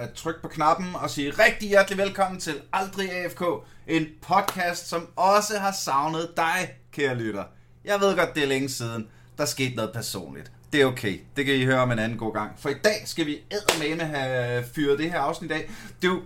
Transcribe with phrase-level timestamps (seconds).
[0.00, 3.42] at trykke på knappen og sige rigtig hjertelig velkommen til Aldrig AFK,
[3.86, 7.44] en podcast, som også har savnet dig, kære lytter.
[7.84, 9.06] Jeg ved godt, det er længe siden,
[9.38, 10.52] der skete noget personligt.
[10.72, 11.20] Det er okay.
[11.36, 12.50] Det kan I høre om en anden god gang.
[12.58, 15.70] For i dag skal vi eddermame have fyret det her afsnit af.
[16.02, 16.22] Du,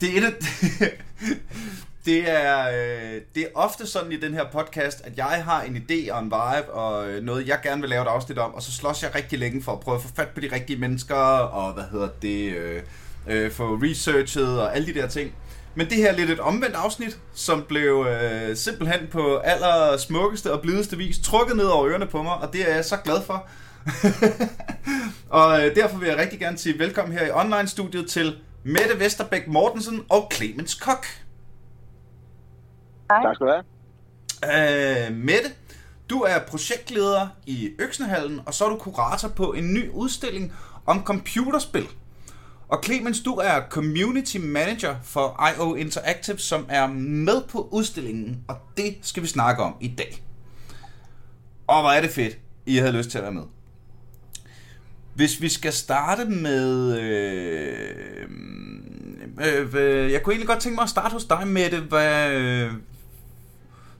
[0.00, 0.34] det er et af,
[2.08, 5.76] det er, øh, det er ofte sådan i den her podcast, at jeg har en
[5.76, 8.62] idé og en vibe, og øh, noget, jeg gerne vil lave et afsnit om, og
[8.62, 11.14] så slås jeg rigtig længe for at prøve at få fat på de rigtige mennesker,
[11.14, 12.82] og hvad hedder det, øh,
[13.26, 15.32] øh, få researchet og alle de der ting.
[15.74, 20.52] Men det her er lidt et omvendt afsnit, som blev øh, simpelthen på aller smukkeste
[20.52, 23.22] og blideste vis trukket ned over ørerne på mig, og det er jeg så glad
[23.22, 23.48] for.
[25.40, 29.48] og øh, derfor vil jeg rigtig gerne sige velkommen her i online-studiet til Mette Vesterbæk
[29.48, 31.06] Mortensen og Clemens Kok.
[33.10, 33.22] Hej.
[33.22, 33.64] Tak skal du have.
[35.08, 35.50] Øh, Mette,
[36.10, 40.52] du er projektleder i Øksnehallen, og så er du kurator på en ny udstilling
[40.86, 41.86] om computerspil.
[42.68, 48.56] Og Clemens, du er community manager for IO Interactive, som er med på udstillingen, og
[48.76, 50.22] det skal vi snakke om i dag.
[51.66, 53.42] Og hvor er det fedt, I havde lyst til at være med.
[55.14, 56.98] Hvis vi skal starte med...
[57.00, 58.28] Øh,
[59.40, 61.80] øh, øh, jeg kunne egentlig godt tænke mig at starte hos dig, Mette.
[61.80, 62.72] Hvad, øh,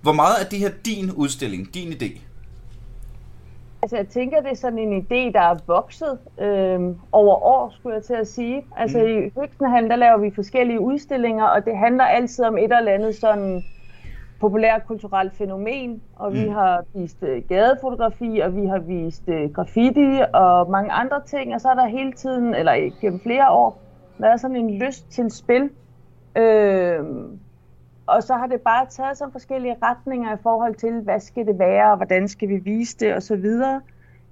[0.02, 2.20] hvor meget er det her din udstilling, din idé?
[3.82, 6.80] Altså, jeg tænker, det er sådan en idé, der er vokset øh,
[7.12, 8.64] over år, skulle jeg til at sige.
[8.76, 9.06] Altså, mm.
[9.06, 13.14] i Høgsenhallen, der laver vi forskellige udstillinger, og det handler altid om et eller andet
[13.14, 13.62] sådan
[14.40, 16.38] populært kulturelt fænomen, og mm.
[16.38, 21.54] vi har vist uh, gadefotografi, og vi har vist uh, graffiti og mange andre ting,
[21.54, 23.82] og så er der hele tiden, eller gennem flere år,
[24.18, 25.70] været sådan en lyst til spil.
[26.36, 27.00] Øh,
[28.08, 31.58] og så har det bare taget sådan forskellige retninger i forhold til, hvad skal det
[31.58, 33.80] være, og hvordan skal vi vise det, og så videre.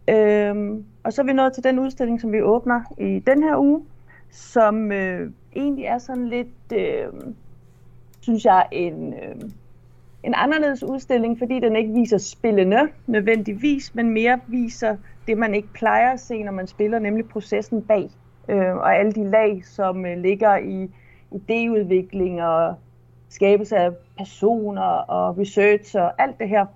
[0.09, 3.57] Øhm, og så er vi nået til den udstilling, som vi åbner i den her
[3.57, 3.85] uge,
[4.31, 7.07] som øh, egentlig er sådan lidt, øh,
[8.21, 9.51] synes jeg, en, øh,
[10.23, 15.69] en anderledes udstilling, fordi den ikke viser spillene nødvendigvis, men mere viser det, man ikke
[15.75, 18.11] plejer at se, når man spiller, nemlig processen bag,
[18.49, 20.91] øh, og alle de lag, som øh, ligger i
[21.33, 22.75] idéudvikling og
[23.29, 26.67] skabelse af personer og research og alt det her.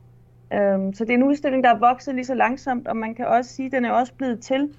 [0.52, 3.26] Øhm, så det er en udstilling, der er vokset lige så langsomt, og man kan
[3.26, 4.74] også sige, at den er også blevet til,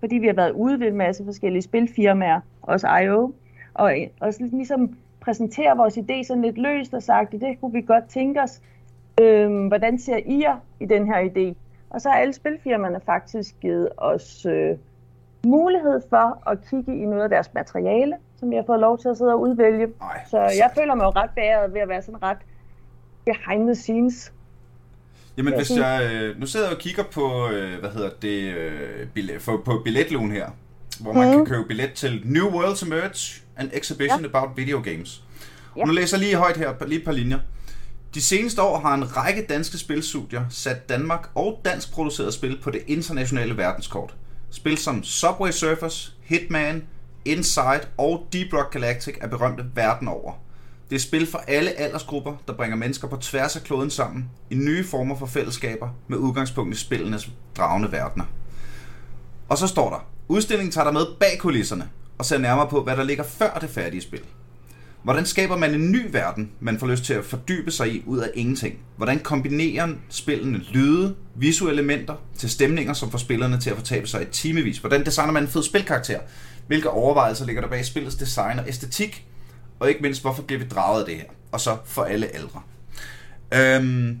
[0.00, 3.32] fordi vi har været ude ved en masse forskellige spilfirmaer, også IO,
[3.74, 7.80] og også ligesom præsentere vores idé sådan lidt løst og sagt, at det kunne vi
[7.80, 8.60] godt tænke os.
[9.20, 11.54] Øhm, hvordan ser I jer i den her idé?
[11.90, 14.76] Og så har alle spilfirmaerne faktisk givet os øh,
[15.46, 19.08] mulighed for at kigge i noget af deres materiale, som jeg har fået lov til
[19.08, 19.86] at sidde og udvælge.
[20.00, 22.38] Ej, så jeg føler mig jo ret bæret ved at være sådan ret
[23.24, 24.32] behind the scenes.
[25.36, 29.06] Jamen hvis jeg, øh, nu sidder jeg og kigger på, øh, hvad hedder det, øh,
[29.14, 30.50] billet, for, på billetlogen her,
[31.00, 31.34] hvor man mm.
[31.34, 34.26] kan købe billet til New Worlds Emerge, an exhibition ja.
[34.26, 35.22] about video games.
[35.76, 35.80] Ja.
[35.80, 37.38] Og nu læser jeg lige højt her, lige et par linjer.
[38.14, 42.70] De seneste år har en række danske spilstudier sat Danmark og dansk produceret spil på
[42.70, 44.14] det internationale verdenskort.
[44.50, 46.84] Spil som Subway Surfers, Hitman,
[47.26, 50.32] Inside og Deep Rock Galactic er berømte verden over.
[50.90, 54.54] Det er spil for alle aldersgrupper, der bringer mennesker på tværs af kloden sammen i
[54.54, 58.24] nye former for fællesskaber med udgangspunkt i spillenes dragende verdener.
[59.48, 62.96] Og så står der, udstillingen tager dig med bag kulisserne og ser nærmere på, hvad
[62.96, 64.22] der ligger før det færdige spil.
[65.06, 68.18] Hvordan skaber man en ny verden, man får lyst til at fordybe sig i ud
[68.18, 68.78] af ingenting?
[68.96, 74.22] Hvordan kombinerer spillene lyde, visuelle elementer til stemninger, som får spillerne til at fortabe sig
[74.22, 74.78] i timevis?
[74.78, 76.20] Hvordan designer man en fed spilkarakter?
[76.66, 79.26] Hvilke overvejelser ligger der bag spillets design og æstetik?
[79.80, 81.24] Og ikke mindst, hvorfor bliver vi draget af det her?
[81.52, 82.62] Og så for alle ældre.
[83.54, 84.18] Øhm,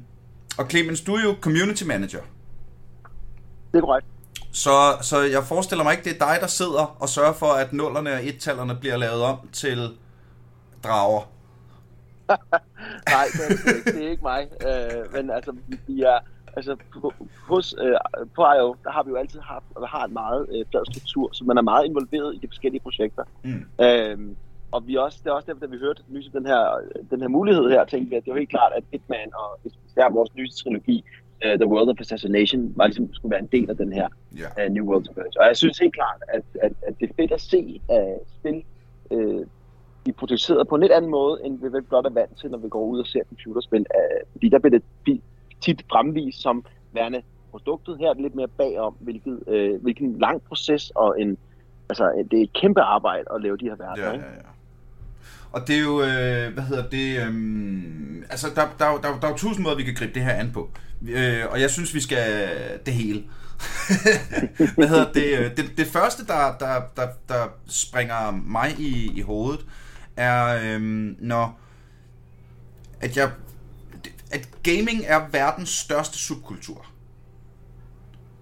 [0.58, 2.20] og Clemens, du er jo community manager.
[3.72, 4.06] Det er korrekt.
[4.52, 7.72] Så, så jeg forestiller mig ikke, det er dig, der sidder og sørger for, at
[7.72, 9.90] nullerne og et-tallerne bliver lavet om til
[10.84, 11.30] drager.
[13.14, 14.48] Nej, det er, det er ikke mig.
[14.68, 15.56] Øh, men altså,
[15.86, 16.18] vi er,
[16.56, 16.76] altså
[17.48, 17.96] hos, øh,
[18.34, 21.44] på IO, der har vi jo altid haft, har en meget øh, flad struktur, så
[21.44, 23.24] man er meget involveret i de forskellige projekter.
[23.44, 23.84] Mm.
[23.84, 24.36] Øhm,
[24.72, 26.62] og vi også, det er også derfor, da vi hørte nyse den her,
[27.10, 30.10] den her mulighed her, tænkte vi, at det var helt klart, at Hitman og især
[30.10, 31.04] vores nye trilogi,
[31.44, 34.08] uh, The World of Assassination, var ligesom, skulle være en del af den her
[34.38, 34.68] yeah.
[34.68, 37.32] uh, New World of Og jeg synes helt klart, at, at, at det er fedt
[37.32, 38.62] at se uh, spil
[39.10, 39.46] uh,
[40.06, 42.68] blive produceret på en lidt anden måde, end vi blot er vant til, når vi
[42.68, 43.84] går ud og ser computerspil.
[43.98, 45.20] Uh, fordi der bliver det
[45.60, 47.98] tit fremvist som værende produktet.
[47.98, 51.38] Her er det lidt mere bagom, hvilket, øh, hvilken lang proces og en,
[51.88, 54.06] altså, det er et kæmpe arbejde at lave de her verdener.
[54.06, 54.48] Ja, ja, ja.
[55.52, 57.32] Og det er jo, øh, hvad hedder det, øh,
[58.30, 60.32] altså der, der, der, der, der er jo tusind måder, vi kan gribe det her
[60.32, 60.70] an på.
[61.08, 62.26] Øh, og jeg synes, vi skal
[62.86, 63.22] det hele.
[64.76, 65.56] Hvad hedder det?
[65.56, 69.60] Det, det første, der, der, der, der springer mig i, i hovedet,
[70.16, 71.60] er, øhm, når
[73.00, 73.30] at jeg
[74.30, 76.86] at gaming er verdens største subkultur.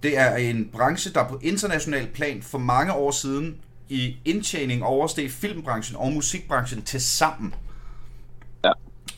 [0.02, 3.56] Det er en branche, der på international plan for mange år siden
[3.88, 7.54] i indtjening oversteg filmbranchen og musikbranchen til sammen.
[8.64, 8.72] Ja.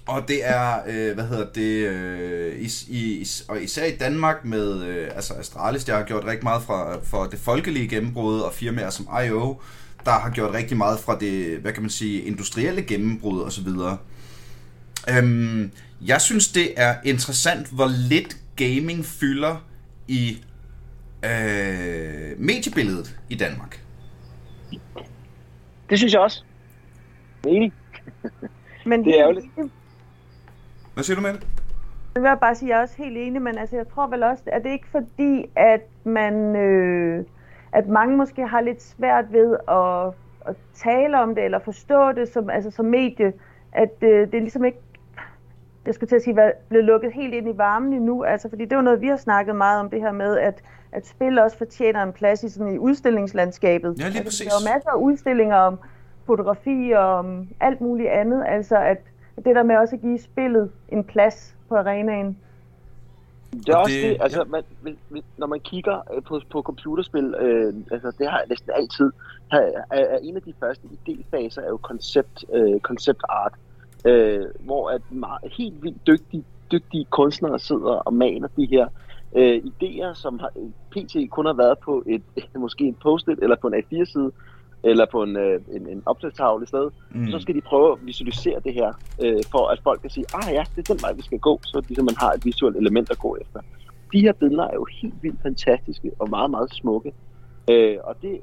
[0.07, 4.83] Og det er, øh, hvad hedder det, øh, is, is, og især i Danmark med,
[4.83, 8.91] øh, altså Astralis, der har gjort rigtig meget fra, for det folkelige gennembrud, og firmaer
[8.91, 9.55] som I.O.,
[10.07, 13.69] der har gjort rigtig meget fra det, hvad kan man sige, industrielle gennembrud osv.
[15.11, 15.71] Øhm,
[16.07, 19.65] jeg synes, det er interessant, hvor lidt gaming fylder
[20.09, 20.43] i
[21.25, 23.81] øh, mediebilledet i Danmark.
[25.91, 26.45] Det synes jeg også.
[27.47, 27.73] Enig.
[28.87, 29.47] Men det er ærgerligt.
[30.95, 31.41] Hvad siger du med det?
[32.15, 34.07] Det vil jeg bare sige, at jeg er også helt enig, men altså, jeg tror
[34.07, 37.25] vel også, at det ikke fordi, at man, øh,
[37.73, 40.07] at mange måske har lidt svært ved at,
[40.51, 43.33] at tale om det, eller forstå det som, altså, som medie,
[43.73, 44.79] at øh, det er ligesom ikke
[45.87, 48.25] jeg skulle til at sige, blevet lukket helt ind i varmen endnu.
[48.25, 51.07] Altså, fordi det var noget, vi har snakket meget om det her med, at, at
[51.07, 53.97] spil også fortjener en plads i, sådan, i udstillingslandskabet.
[54.01, 55.79] Ja, lige altså, der er masser af udstillinger om
[56.27, 58.45] fotografi og om alt muligt andet.
[58.49, 58.99] Altså, at
[59.37, 62.39] det der med også at give spillet en plads på arenaen.
[63.59, 64.63] Det er også det, det altså, man,
[65.37, 69.11] når man kigger øh, på, på computerspil, øh, altså det har jeg næsten altid,
[69.53, 73.53] er, er en af de første idéfaser er jo koncept, øh, concept art
[74.07, 78.89] øh, hvor at meget, helt vildt dygtige, dygtige kunstnere sidder og maler de her
[79.37, 80.51] øh, idéer, som har,
[80.91, 81.31] pt.
[81.31, 82.23] kun har været på et
[82.55, 84.33] måske en post-it eller på en A4-side,
[84.85, 86.93] eller på en, øh, en, en opslagstavle i stedet.
[87.11, 87.31] Mm.
[87.31, 88.93] Så skal de prøve at visualisere det her,
[89.25, 91.61] øh, for at folk kan sige, ah ja, det er den vej, vi skal gå,
[91.63, 93.61] så ligesom man har et visuelt element at gå efter.
[94.13, 97.13] De her billeder er jo helt vildt fantastiske og meget, meget smukke.
[97.71, 98.41] Øh, og det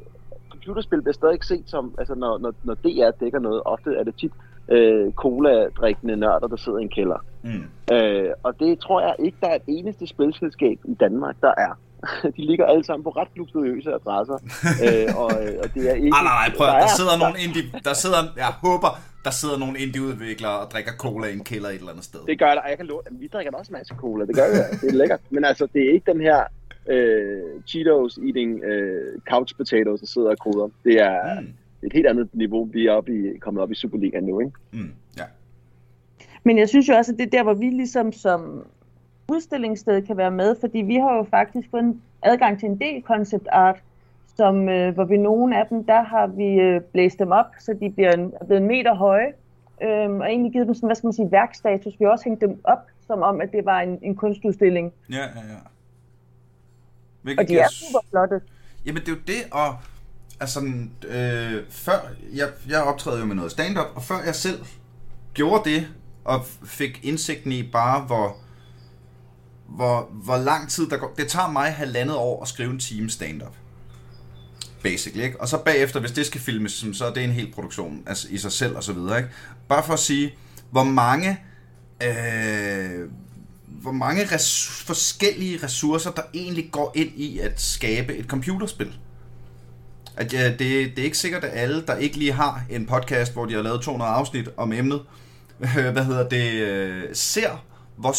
[0.50, 4.03] computerspil bliver stadig ikke set som, altså når, når, når DR dækker noget, ofte er
[4.03, 4.31] det tit
[4.69, 7.25] øh, cola-drikkende nørder, der sidder i en kælder.
[7.44, 7.95] Mm.
[7.95, 11.80] Øh, og det tror jeg ikke, der er et eneste spilselskab i Danmark, der er.
[12.38, 14.38] De ligger alle sammen på ret luksuriøse adresser.
[14.85, 16.09] øh, og, øh, og det er ikke...
[16.09, 17.17] Nej, nej, nej, prøv, der, der sidder der...
[17.23, 17.63] nogle indie...
[17.83, 18.91] Der sidder, jeg håber,
[19.25, 22.19] der sidder nogle indie-udviklere og drikker cola i en kælder et eller andet sted.
[22.27, 24.57] Det gør der, jeg kan love, vi drikker også en masse cola, det gør vi,
[24.81, 25.19] det er lækkert.
[25.29, 26.39] Men altså, det er ikke den her
[26.94, 30.67] uh, Cheetos eating uh, couch potatoes, der sidder og koder.
[30.83, 31.53] Det er, mm
[31.85, 34.39] et helt andet niveau, vi er oppe i, kommet op i Superligaen nu.
[34.39, 34.51] Ikke?
[34.71, 35.23] Mm, ja.
[36.44, 38.67] Men jeg synes jo også, at det er der, hvor vi ligesom som
[39.27, 43.03] udstillingssted kan være med, fordi vi har jo faktisk fået en adgang til en del
[43.03, 43.83] concept art,
[44.35, 47.73] som, øh, hvor vi nogle af dem, der har vi øh, blæst dem op, så
[47.81, 49.33] de bliver en, er blevet en meter høje,
[49.81, 51.93] øh, og egentlig givet dem sådan, hvad skal man sige, værkstatus.
[51.99, 54.93] Vi har også hængt dem op, som om, at det var en, en kunstudstilling.
[55.09, 55.59] Ja, ja, ja.
[57.21, 58.41] Hvilket og de er super flotte.
[58.85, 59.75] Jamen det er jo det, og
[60.39, 60.59] altså,
[61.07, 64.59] øh, før, jeg, jeg optræder jo med noget stand-up, og før jeg selv
[65.33, 65.87] gjorde det,
[66.25, 68.37] og fik indsigten i bare, hvor,
[69.69, 71.13] hvor, hvor lang tid der går.
[71.18, 73.56] Det tager mig halvandet år at skrive en time stand-up.
[74.83, 75.42] Basically, ikke?
[75.42, 78.38] Og så bagefter, hvis det skal filmes, så er det en hel produktion altså i
[78.38, 79.30] sig selv og så videre, ikke?
[79.69, 80.33] Bare for at sige,
[80.71, 81.39] hvor mange,
[82.04, 83.09] øh,
[83.68, 88.94] hvor mange res- forskellige ressourcer, der egentlig går ind i at skabe et computerspil.
[90.18, 93.33] At ja, det, det er ikke sikkert, at alle, der ikke lige har en podcast,
[93.33, 95.02] hvor de har lavet 200 afsnit om emnet,
[95.57, 97.66] hvad hedder det, øh, ser,
[97.97, 98.11] hvor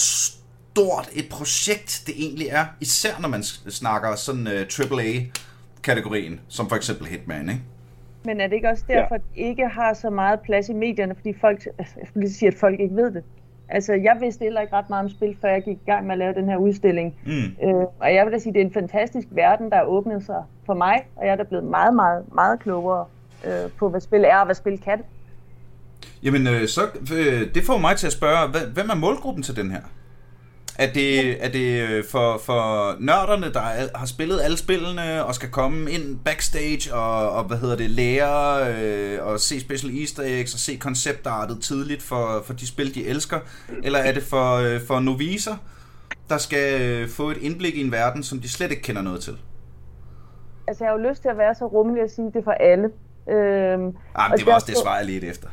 [0.75, 2.65] stort et projekt det egentlig er.
[2.81, 7.63] Især når man snakker sådan uh, øh, AAA-kategorien, som for eksempel Hitman, ikke?
[8.25, 9.15] Men er det ikke også derfor, ja.
[9.15, 12.35] at det ikke har så meget plads i medierne, fordi folk, altså, jeg skulle lige
[12.35, 13.23] sige, at folk ikke ved det.
[13.69, 16.13] Altså, jeg vidste heller ikke ret meget om spil, før jeg gik i gang med
[16.13, 17.15] at lave den her udstilling.
[17.27, 17.33] Mm.
[17.33, 20.27] Øh, og jeg vil da sige, at det er en fantastisk verden, der er åbnet
[20.27, 23.05] sig for mig, og jeg er da blevet meget, meget, meget klogere
[23.45, 25.03] øh, på, hvad spil er og hvad spil kan.
[26.23, 26.81] Jamen, øh, så,
[27.13, 29.81] øh, det får mig til at spørge, hvem er målgruppen til den her?
[30.79, 33.61] Er det, er det øh, for, for nørderne, der
[33.99, 38.75] har spillet alle spillene og skal komme ind backstage og, og hvad hedder det, lære
[38.75, 43.07] øh, og se special easter eggs og se konceptartet tidligt for, for de spil, de
[43.07, 43.41] elsker?
[43.83, 45.57] Eller er det for, øh, for noviser,
[46.29, 49.21] der skal øh, få et indblik i en verden, som de slet ikke kender noget
[49.21, 49.39] til?
[50.69, 52.51] Altså, jeg har jo lyst til at være så rummelig at sige det er for
[52.51, 52.91] alle.
[53.27, 55.49] Øhm, ah, men det var også det svar, jeg lidt efter.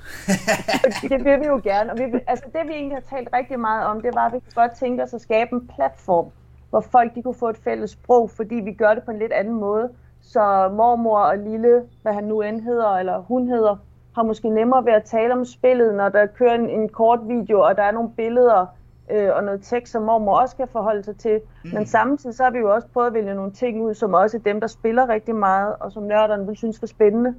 [1.11, 1.91] det vil vi jo gerne.
[1.91, 4.39] Og vi, altså det vi egentlig har talt rigtig meget om, det var, at vi
[4.39, 6.25] kunne godt tænke os at skabe en platform,
[6.69, 9.31] hvor folk de kunne få et fælles sprog, fordi vi gør det på en lidt
[9.31, 9.89] anden måde.
[10.21, 13.75] Så mormor og lille, hvad han nu end hedder, eller hun hedder,
[14.15, 17.61] har måske nemmere ved at tale om spillet, når der kører en, en kort video,
[17.61, 18.65] og der er nogle billeder
[19.11, 21.41] øh, og noget tekst, som mormor også kan forholde sig til.
[21.63, 21.69] Mm.
[21.73, 24.37] Men samtidig så har vi jo også prøvet at vælge nogle ting ud, som også
[24.37, 27.35] er dem, der spiller rigtig meget, og som nørderne vil synes var spændende.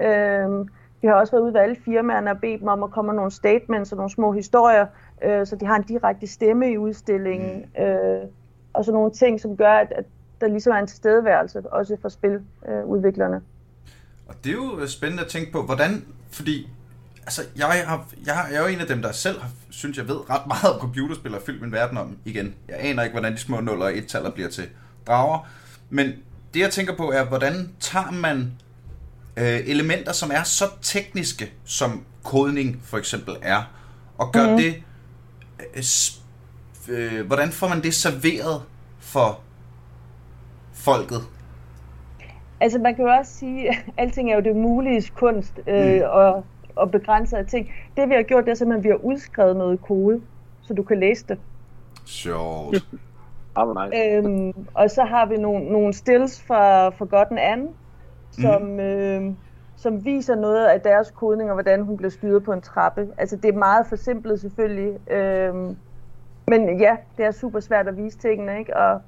[0.00, 0.66] Øh,
[1.02, 3.16] vi har også været ude ved alle firmaerne og bedt dem om at komme med
[3.16, 4.86] nogle statements og nogle små historier,
[5.24, 7.64] øh, så de har en direkte stemme i udstillingen.
[7.78, 7.82] Mm.
[7.82, 8.22] Øh,
[8.72, 10.04] og så nogle ting, som gør, at, at
[10.40, 13.36] der ligesom er en tilstedeværelse, også for spiludviklerne.
[13.36, 13.42] Øh,
[14.26, 16.68] og det er jo spændende at tænke på, hvordan, fordi
[17.22, 20.08] altså, jeg, har, jeg, jeg er jo en af dem, der selv har, synes, jeg
[20.08, 22.54] ved ret meget om computerspil og fyldt min verden om igen.
[22.68, 24.64] Jeg aner ikke, hvordan de små 0 og 1-taller bliver til
[25.06, 25.48] drager.
[25.90, 26.12] Men
[26.54, 28.52] det, jeg tænker på, er, hvordan tager man
[29.36, 33.62] øh, elementer, som er så tekniske, som kodning for eksempel er,
[34.18, 34.56] og gør mm.
[34.56, 34.82] det...
[35.76, 35.82] Øh,
[36.88, 38.62] øh, hvordan får man det serveret
[38.98, 39.40] for
[40.72, 41.20] folket?
[42.60, 46.02] Altså man kan jo også sige, at alting er jo det mulige kunst, øh, mm.
[46.04, 46.44] og,
[46.76, 47.72] og begrænset af ting.
[47.96, 50.20] Det vi har gjort, det er simpelthen, at vi har udskrevet noget kode,
[50.62, 51.38] så du kan læse det.
[52.06, 52.76] Sjovt.
[53.94, 57.68] øhm, og så har vi nogle, nogle stills fra Forgotten Anne,
[58.32, 58.80] som, mm.
[58.80, 59.32] øh,
[59.76, 63.08] som viser noget af deres kodning, og hvordan hun bliver styret på en trappe.
[63.18, 65.54] Altså det er meget forsimplet selvfølgelig, øh,
[66.48, 68.76] men ja, det er super svært at vise tingene, ikke?
[68.76, 69.00] og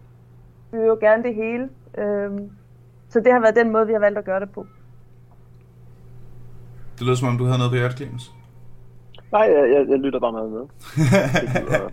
[0.73, 1.69] vi vil jo gerne det hele.
[1.99, 2.31] Øh,
[3.09, 4.67] så det har været den måde, vi har valgt at gøre det på.
[6.99, 8.33] Det lyder som om, du havde noget på hjertet, Clemens.
[9.33, 10.61] Nej, jeg, jeg, jeg lytter bare meget med.
[11.43, 11.89] det lyder,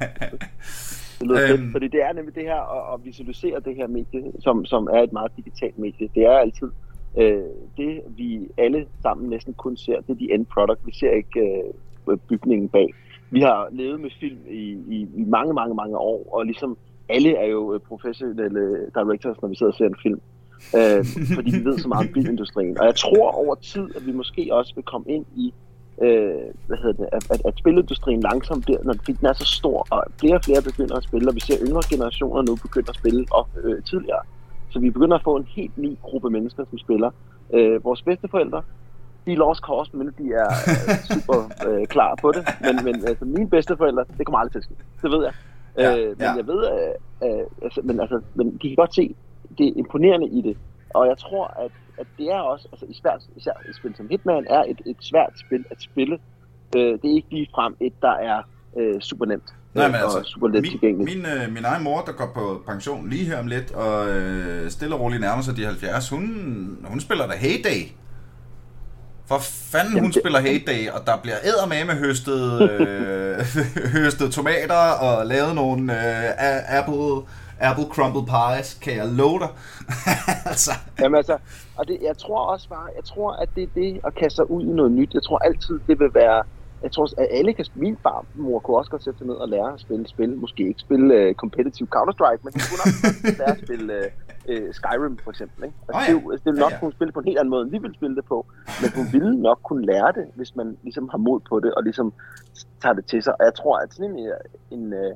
[1.20, 1.72] det lyder fedt, øhm.
[1.72, 5.02] fordi det er nemlig det her at, at visualisere det her medie, som, som er
[5.02, 6.10] et meget digitalt medie.
[6.16, 6.72] Det er altid
[7.18, 7.44] øh,
[7.78, 10.86] det, vi alle sammen næsten kun ser, det er de end product.
[10.86, 11.40] Vi ser ikke
[12.10, 12.94] øh, bygningen bag.
[13.30, 16.78] Vi har levet med film i, i, i mange, mange, mange år, og ligesom
[17.10, 20.22] alle er jo professionelle directors, når vi sidder og ser en film
[20.78, 21.06] øh,
[21.38, 22.80] fordi vi ved så meget om bilindustrien.
[22.80, 25.54] Og jeg tror over tid, at vi måske også vil komme ind i,
[26.02, 29.88] øh, hvad hedder det, at, at, at spilindustrien langsomt bliver, når den er så stor,
[29.90, 32.96] og flere og flere begynder at spille, og vi ser yngre generationer nu begynde at
[32.96, 34.24] spille op øh, tidligere.
[34.72, 37.12] Så vi begynder at få en helt ny gruppe mennesker, som spiller.
[37.54, 38.62] Øh, vores bedsteforældre,
[39.26, 42.44] de er lost cause, men de er øh, super øh, klar på det.
[42.62, 44.76] Men, men altså, mine bedsteforældre, det kommer aldrig til at ske.
[45.02, 45.34] Det ved jeg.
[45.78, 46.34] Ja, øh, men ja.
[46.34, 49.16] jeg ved, øh, øh, altså, men, altså, men de kan godt se,
[49.58, 50.58] det imponerende i det.
[50.94, 54.46] Og jeg tror, at, at det er også, altså især, især et spil som Hitman,
[54.50, 56.20] er et, et svært spil at spille.
[56.76, 58.42] Øh, det er ikke lige frem et, der er
[58.78, 59.54] øh, super nemt.
[59.74, 63.10] Nej, men altså, super let min, min, øh, min egen mor, der går på pension
[63.10, 67.00] lige her om lidt, og øh, stille og roligt nærmer sig de 70, hun, hun
[67.00, 67.92] spiller da Heyday.
[69.26, 70.22] For fanden, Jamen, hun det...
[70.22, 73.38] spiller Heyday, og der bliver med høstet, øh,
[73.98, 77.28] høstet tomater og lavet nogle øh, Apple
[77.62, 79.50] apple crumble pies, kan jeg love dig.
[80.52, 80.72] altså.
[81.00, 81.38] Jamen altså,
[81.78, 84.52] og det, jeg tror også bare, jeg tror, at det er det at kaste sig
[84.52, 85.14] ud i noget nyt.
[85.14, 86.44] Jeg tror altid, det vil være,
[86.84, 87.86] jeg tror, at alle kan spille.
[87.86, 87.98] Min
[88.36, 90.38] mor kunne også godt sætte sig ned og lære at spille spil.
[90.38, 93.96] Måske ikke spille uh, competitive Counter-Strike, men hun kunne også lære at spille
[94.50, 95.64] uh, Skyrim, for eksempel.
[95.64, 95.76] Ikke?
[95.88, 96.32] Altså, oh, ja.
[96.32, 96.80] det, det ville nok ja, ja.
[96.80, 98.46] kunne spille på en helt anden måde, end vi ville spille det på.
[98.82, 101.84] Men hun ville nok kunne lære det, hvis man ligesom har mod på det, og
[101.84, 102.14] ligesom
[102.82, 103.34] tager det til sig.
[103.40, 104.32] Og jeg tror, at sådan en,
[104.72, 105.14] en, en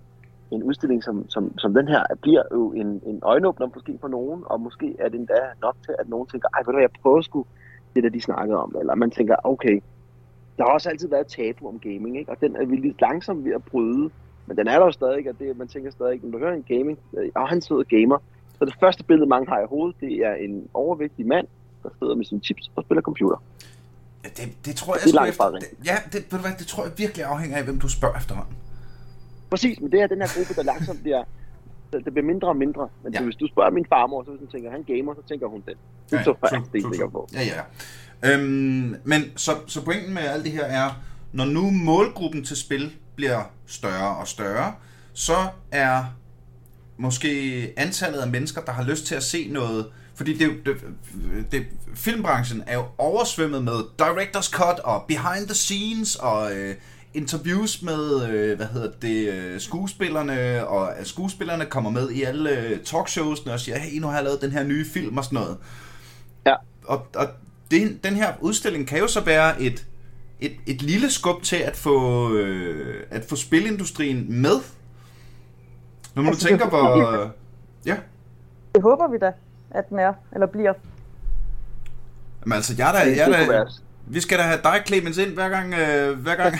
[0.51, 4.43] en udstilling som, som, som den her bliver jo en, en øjenåbner måske for nogen,
[4.45, 7.21] og måske er det endda nok til, at nogen tænker, ej, ved du jeg prøver
[7.21, 7.45] sgu
[7.95, 9.81] det, der de snakkede om, eller man tænker, okay,
[10.57, 12.31] der har også altid været tabu om gaming, ikke?
[12.31, 14.09] og den er vi lidt langsomt ved at bryde,
[14.47, 16.63] men den er der jo stadig, og det, man tænker stadig, når du hører en
[16.63, 18.17] gaming, øh, og han sidder gamer,
[18.59, 21.47] så det første billede, mange har i hovedet, det er en overvægtig mand,
[21.83, 23.43] der sidder med sine chips og spiller computer.
[24.23, 26.83] Ja, det, det tror jeg, det er efter, ja, det, ved du hvad, det tror
[26.83, 28.55] jeg virkelig afhænger af, hvem du spørger efterhånden.
[29.49, 31.23] Præcis, men det er den her gruppe, der langsomt bliver,
[32.05, 32.89] det bliver mindre og mindre.
[33.03, 33.21] Men ja.
[33.21, 35.75] hvis du spørger min farmor, så hvis hun tænker, han gamer, så tænker hun den.
[36.09, 37.29] Det er så faktisk det, sikker på.
[37.33, 37.61] Ja, ja.
[38.33, 40.89] Øhm, men så, så pointen med alt det her er,
[41.33, 44.73] når nu målgruppen til spil bliver større og større,
[45.13, 45.37] så
[45.71, 46.03] er
[46.97, 49.85] måske antallet af mennesker, der har lyst til at se noget,
[50.15, 50.75] fordi det, det,
[51.51, 56.75] det, filmbranchen er jo oversvømmet med director's cut og behind the scenes og øh,
[57.15, 62.59] interviews med, øh, hvad hedder det, øh, skuespillerne, og øh, skuespillerne kommer med i alle
[62.59, 65.39] øh, talkshows og siger, hey, nu har jeg lavet den her nye film og sådan
[65.39, 65.57] noget.
[66.45, 66.55] Ja.
[66.85, 67.27] Og, og
[67.71, 69.85] det, den her udstilling kan jo så være et,
[70.39, 74.55] et, et lille skub til at få, øh, at få spilindustrien med.
[76.15, 77.31] Når man altså, tænker, hvor...
[77.85, 77.97] Ja.
[78.75, 79.31] Det håber vi da,
[79.71, 80.73] at den er, eller bliver.
[82.45, 83.65] Men altså, jeg er da, jeg er da,
[84.07, 85.73] vi skal da have dig, Clemens, ind hver gang.
[85.73, 86.53] Øh, hver gang.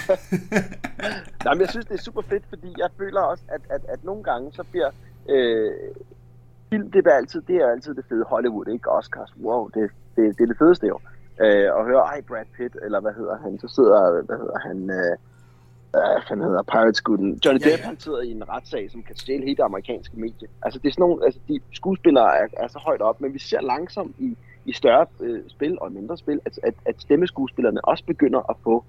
[1.46, 4.04] Nej, men jeg synes, det er super fedt, fordi jeg føler også, at, at, at
[4.04, 4.90] nogle gange, så bliver
[5.30, 5.72] øh,
[6.70, 8.92] film, det er altid, det er altid det fede Hollywood, ikke?
[8.92, 11.00] Oscars, wow, det, det, det er det fedeste jo.
[11.42, 14.78] Øh, og høre, ej, Brad Pitt, eller hvad hedder han, så sidder, hvad hedder han,
[14.90, 15.18] øh,
[15.92, 17.40] hvad han hedder, Pirate Scooten.
[17.46, 17.86] Johnny ja, Depp, ja.
[17.86, 20.48] han sidder i en retssag, som kan stjæle hele det amerikanske medie.
[20.62, 23.40] Altså, det er sådan nogle, altså, de skuespillere er, er så højt op, men vi
[23.40, 28.04] ser langsomt i, i større øh, spil og mindre spil, at, at, at stemmeskuespillerne også
[28.04, 28.86] begynder at få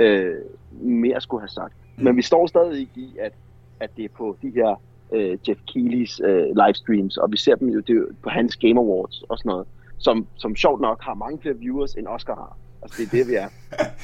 [0.00, 0.34] øh,
[0.80, 1.74] mere at skulle have sagt.
[1.96, 2.04] Mm.
[2.04, 3.32] Men vi står stadig i, at,
[3.80, 4.82] at det er på de her
[5.12, 9.22] øh, Jeff Keighley's øh, livestreams, og vi ser dem jo det på hans Game Awards
[9.22, 9.66] og sådan noget,
[9.98, 12.56] som, som sjovt nok har mange flere viewers, end Oscar har.
[12.82, 13.48] Altså, det er det, vi er.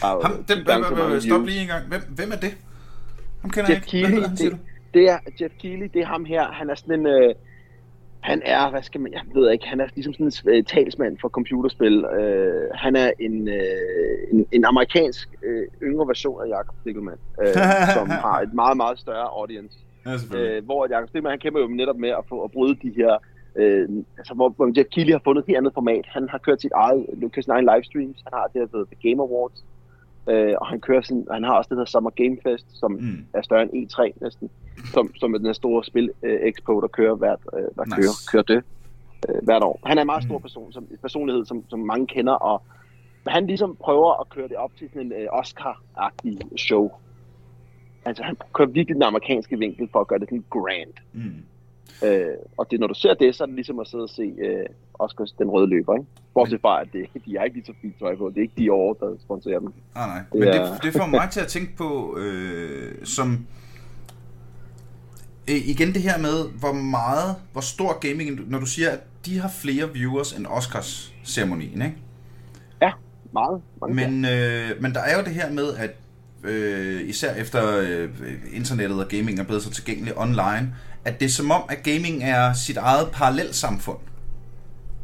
[0.22, 1.86] Ham, den, hvem, stop lige en gang.
[1.88, 2.56] Hvem, hvem er det?
[3.40, 4.20] Ham kender Jeff jeg ikke.
[4.20, 4.58] Hvem, det,
[4.94, 6.52] det, er Jeff Keighley, det er ham her.
[6.52, 7.06] Han er sådan en...
[7.06, 7.34] Øh,
[8.26, 11.28] han er, hvad skal man, jeg ved ikke, han er ligesom sådan en talsmand for
[11.28, 11.96] computerspil.
[12.04, 17.62] Uh, han er en, uh, en, en amerikansk uh, yngre version af Jacob Stikkelmann, uh,
[17.96, 19.78] som har et meget, meget større audience.
[20.06, 22.92] Ja, uh, hvor Jacob Stikkelmann, han kæmper jo netop med at få at bryde de
[22.96, 23.18] her
[23.62, 26.04] Øh, altså, hvor, hvor Jeff Keighley har fundet et helt andet format.
[26.16, 28.18] Han har kørt sit eget, kørt sin egen livestreams.
[28.26, 29.64] Han har det, der hedder The Game Awards.
[30.28, 33.26] Øh, og han kører sådan, han har også det der Summer Game Fest, som mm.
[33.32, 34.50] er større end E3 næsten.
[34.94, 37.96] Som, som er den her store spil øh, expo, der kører hvert, øh, der nice.
[37.96, 38.64] kører, kører det
[39.28, 39.80] øh, hvert år.
[39.84, 40.42] Han er en meget stor mm.
[40.42, 42.62] person, som, personlighed, som, som mange kender, og
[43.26, 46.90] han ligesom prøver at køre det op til sådan en øh, Oscar-agtig show.
[48.04, 50.92] Altså han kører virkelig den amerikanske vinkel for at gøre det sådan grand.
[51.12, 51.42] Mm.
[52.04, 52.26] Øh,
[52.56, 54.66] og det, når du ser det, så er det ligesom at sidde og se øh,
[54.94, 56.06] Oscars Den Røde Løber, ikke?
[56.34, 58.28] Bortset fra, at det, de er ikke lige så fint tøj på.
[58.28, 59.72] Det er ikke de år, der sponsorer dem.
[59.94, 63.46] Ah, nej, Men det, det får mig til at tænke på, øh, som...
[65.50, 69.38] Øh, igen det her med, hvor meget, hvor stor gaming, når du siger, at de
[69.38, 71.96] har flere viewers end Oscars-ceremonien, ikke?
[72.82, 72.92] Ja,
[73.32, 73.62] meget.
[73.88, 75.90] Men, øh, men der er jo det her med, at
[76.44, 78.08] øh, især efter øh,
[78.52, 80.74] internettet og gaming er blevet så tilgængelig online,
[81.06, 83.98] at det er som om, at gaming er sit eget parallelsamfund.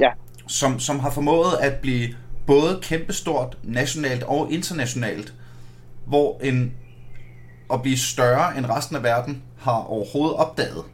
[0.01, 0.11] Ja.
[0.47, 2.09] Som, som har formået at blive
[2.47, 5.35] både kæmpestort nationalt og internationalt,
[6.07, 6.73] hvor en
[7.73, 10.85] at blive større end resten af verden har overhovedet opdaget.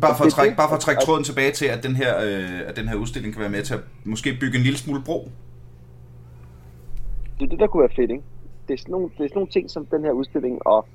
[0.00, 2.60] Bare for at trække, bare for at trække tråden tilbage til, at den, her, øh,
[2.66, 5.30] at den her udstilling kan være med til at måske bygge en lille smule bro.
[7.38, 8.24] Det er det, der kunne være fedt, ikke?
[8.68, 10.86] Det er sådan nogle, det er sådan nogle ting, som den her udstilling og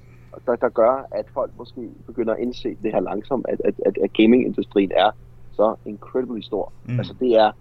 [0.45, 3.97] der, der gør, at folk måske begynder at indse det her langsomt, at, at, at,
[4.03, 5.11] at gamingindustrien er
[5.53, 6.73] så incredibly stor.
[6.85, 6.99] Mm.
[6.99, 7.51] Altså det er,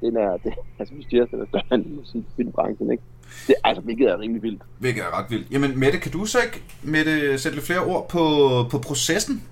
[0.00, 3.02] den er, det, altså hvis siger, den er større end musikfilmbranchen, ikke?
[3.46, 4.62] Det, altså, hvilket er rimelig vildt.
[4.78, 5.50] Hvilket er ret vildt.
[5.50, 8.20] Jamen, Mette, kan du så ikke Mette, sætte lidt flere ord på,
[8.70, 9.42] på processen?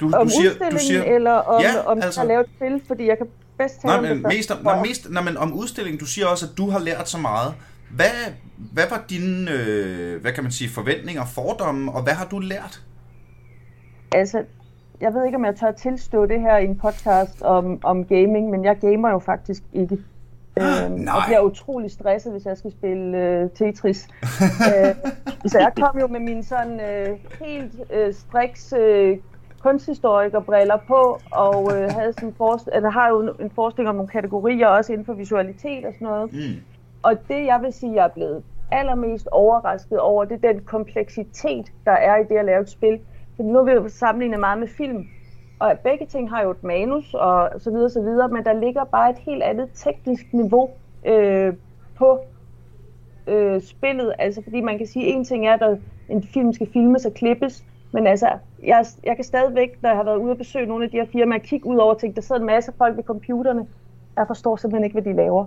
[0.00, 2.82] Du, om du siger, du siger, eller om, ja, om altså, jeg har lavet spil,
[2.86, 3.26] fordi jeg kan
[3.58, 6.26] bedst tale nej, men, det mest, om, nej, mest, nej, men om udstillingen, du siger
[6.26, 7.54] også, at du har lært så meget.
[7.94, 8.32] Hvad,
[8.72, 12.82] hvad var dine, øh, hvad kan man sige, forventninger, fordomme, og hvad har du lært?
[14.12, 14.44] Altså,
[15.00, 18.50] jeg ved ikke, om jeg tør tilstå det her i en podcast om, om gaming,
[18.50, 19.98] men jeg gamer jo faktisk ikke.
[20.56, 24.08] Ah, øhm, og bliver utrolig stresset, hvis jeg skal spille øh, Tetris.
[24.68, 24.94] øh,
[25.46, 29.18] så jeg kom jo med mine sådan øh, helt øh, striks øh,
[29.62, 34.66] kunsthistorikerbriller på, og øh, havde sådan forst- altså, har jo en forestilling om nogle kategorier,
[34.66, 36.32] også inden for visualitet og sådan noget.
[36.32, 36.62] Mm.
[37.02, 41.72] Og det, jeg vil sige, jeg er blevet allermest overrasket over, det er den kompleksitet,
[41.84, 43.00] der er i det at lave et spil.
[43.36, 45.06] For nu vil vi sammenligne meget med film,
[45.58, 48.84] og begge ting har jo et manus og så videre, så videre, men der ligger
[48.84, 50.70] bare et helt andet teknisk niveau
[51.06, 51.54] øh,
[51.98, 52.20] på
[53.26, 54.14] øh, spillet.
[54.18, 57.64] Altså fordi man kan sige, en ting er, at en film skal filmes og klippes,
[57.92, 58.28] men altså,
[58.64, 61.06] jeg, jeg kan stadigvæk, når jeg har været ude og besøge nogle af de her
[61.12, 63.66] firmaer, kigge ud over ting, der sidder en masse folk ved computerne,
[64.16, 65.46] jeg forstår simpelthen ikke, hvad de laver.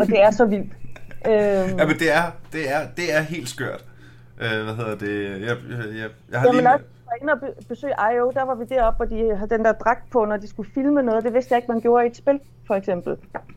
[0.00, 0.72] og det er så vildt.
[1.26, 3.84] Øhm, ja, men det er, det er, det er helt skørt.
[4.40, 5.40] Øh, hvad hedder det?
[5.40, 6.74] Jeg, jeg, jeg, jeg har Jamen lige...
[6.74, 9.72] også, var inde og besøge IO, der var vi deroppe, hvor de havde den der
[9.72, 11.24] dragt på, når de skulle filme noget.
[11.24, 13.16] Det vidste jeg ikke, man gjorde i et spil, for eksempel.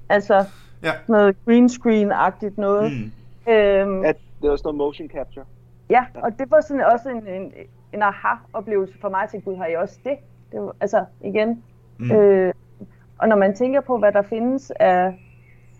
[0.09, 0.45] Altså,
[0.83, 0.91] ja.
[1.07, 2.91] noget green screen-agtigt noget.
[2.91, 3.11] Mm.
[3.51, 5.45] Øhm, ja, det var sådan noget motion capture.
[5.89, 7.51] Ja, og det var sådan også en, en,
[7.93, 9.21] en aha-oplevelse for mig.
[9.21, 10.17] Jeg tænkte, gud, har I også det?
[10.51, 11.63] det var, altså, igen.
[11.97, 12.11] Mm.
[12.11, 12.53] Øh,
[13.23, 15.13] og når man tænker på, hvad der findes af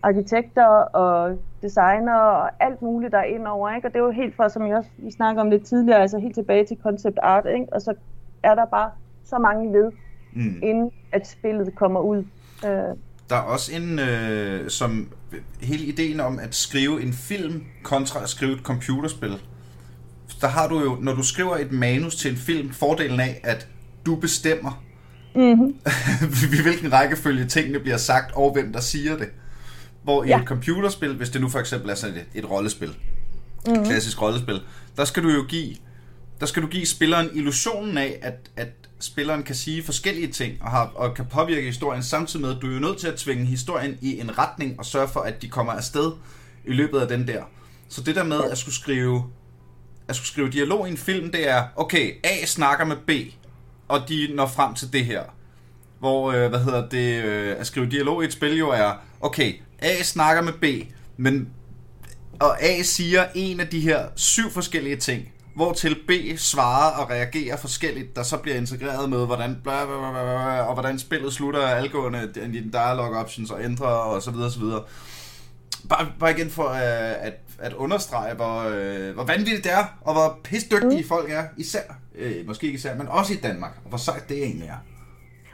[0.02, 0.66] arkitekter
[1.02, 3.88] og designer og alt muligt, der er ind over, ikke?
[3.88, 6.18] og det er jo helt fra, som jeg også vi snakker om lidt tidligere, altså
[6.18, 7.72] helt tilbage til concept art, ikke?
[7.72, 7.94] og så
[8.42, 8.90] er der bare
[9.24, 9.90] så mange led,
[10.32, 10.60] mm.
[10.62, 12.24] inden at spillet kommer ud.
[12.64, 12.70] Øh.
[13.30, 15.08] Der er også en, øh, som
[15.62, 19.40] hele ideen om at skrive en film kontra at skrive et computerspil.
[20.40, 23.68] Der har du jo, når du skriver et manus til en film, fordelen af, at
[24.06, 24.84] du bestemmer,
[25.34, 25.76] mm-hmm.
[26.62, 29.28] hvilken rækkefølge tingene bliver sagt, og hvem der siger det.
[30.02, 30.40] Hvor i ja.
[30.40, 33.82] et computerspil, hvis det nu for eksempel er sådan et, et rollespil, mm-hmm.
[33.82, 34.60] et klassisk rollespil,
[34.96, 35.76] der skal du jo give,
[36.40, 38.68] der skal du give spilleren illusionen af, at, at
[39.00, 42.70] spilleren kan sige forskellige ting og, har, og kan påvirke historien, samtidig med, at du
[42.70, 45.48] er jo nødt til at tvinge historien i en retning og sørge for, at de
[45.48, 46.12] kommer afsted
[46.64, 47.42] i løbet af den der.
[47.88, 49.24] Så det der med at skulle skrive
[50.08, 53.10] at skulle skrive dialog i en film, det er, okay, A snakker med B,
[53.94, 55.22] og de når frem til det her.
[55.98, 59.52] Hvor, øh, hvad hedder det, øh, at skrive dialog i et spil jo er, okay,
[59.78, 60.64] A snakker med B,
[61.16, 61.48] men
[62.40, 67.10] og A siger en af de her syv forskellige ting, hvor til B svarer og
[67.10, 71.32] reagerer forskelligt, der så bliver integreret med, hvordan, bla, bla, bla, bla, og hvordan spillet
[71.32, 72.30] slutter, algående
[72.72, 74.82] dialog options og ændrer og så videre, så videre.
[75.88, 80.12] Bare, bare igen for uh, at, at understrege, hvor, uh, hvor vanvittigt det er, og
[80.12, 81.08] hvor pisdygtige mm.
[81.08, 81.82] folk er, især,
[82.14, 84.78] uh, måske ikke især, men også i Danmark, og hvor sejt det egentlig er.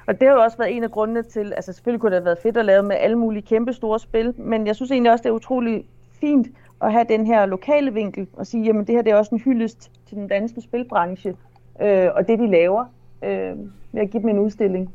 [0.06, 2.24] Og det har jo også været en af grundene til, altså selvfølgelig kunne det have
[2.24, 5.22] været fedt at lave med alle mulige kæmpe store spil, men jeg synes egentlig også,
[5.22, 5.84] det er utrolig
[6.20, 6.48] fint
[6.82, 9.40] at have den her lokale vinkel og sige, jamen det her det er også en
[9.40, 11.34] hyldest til den danske spilbranche
[11.82, 12.84] øh, og det de laver
[13.24, 13.56] øh,
[13.92, 14.94] ved at give dem en udstilling.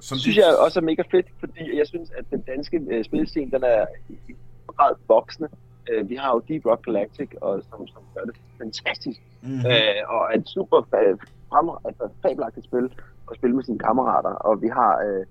[0.00, 3.50] Som synes jeg også er mega fedt, fordi jeg synes, at den danske øh, spilscene,
[3.50, 4.34] den er i
[4.66, 5.48] grad voksende.
[5.90, 9.20] Øh, vi har jo Deep Rock Galactic, og, som, som gør det fantastisk.
[9.42, 9.66] Mm-hmm.
[9.66, 11.16] Øh, og et super øh,
[11.50, 12.84] frem, altså, fabelagtigt spil
[13.30, 14.30] at spille med sine kammerater.
[14.30, 15.26] Og vi har øh,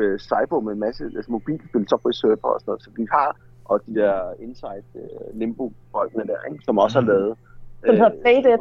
[0.00, 2.82] øh Cyber med en masse altså, mobilspil, Subway Surfer og sådan noget.
[2.82, 3.36] Så vi har
[3.68, 6.64] og de der Inside uh, Limbo-folkene der, ikke?
[6.64, 7.08] som også har mm.
[7.08, 7.38] lavet...
[7.86, 8.58] Som hedder Faded.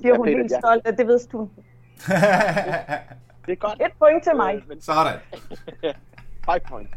[0.00, 1.40] Siger hun helt stolt, at det vidste du.
[3.46, 3.80] det er godt.
[3.80, 4.54] Et point til mig.
[4.54, 4.80] Øh, men...
[4.80, 5.18] Sådan.
[6.48, 6.88] Five point.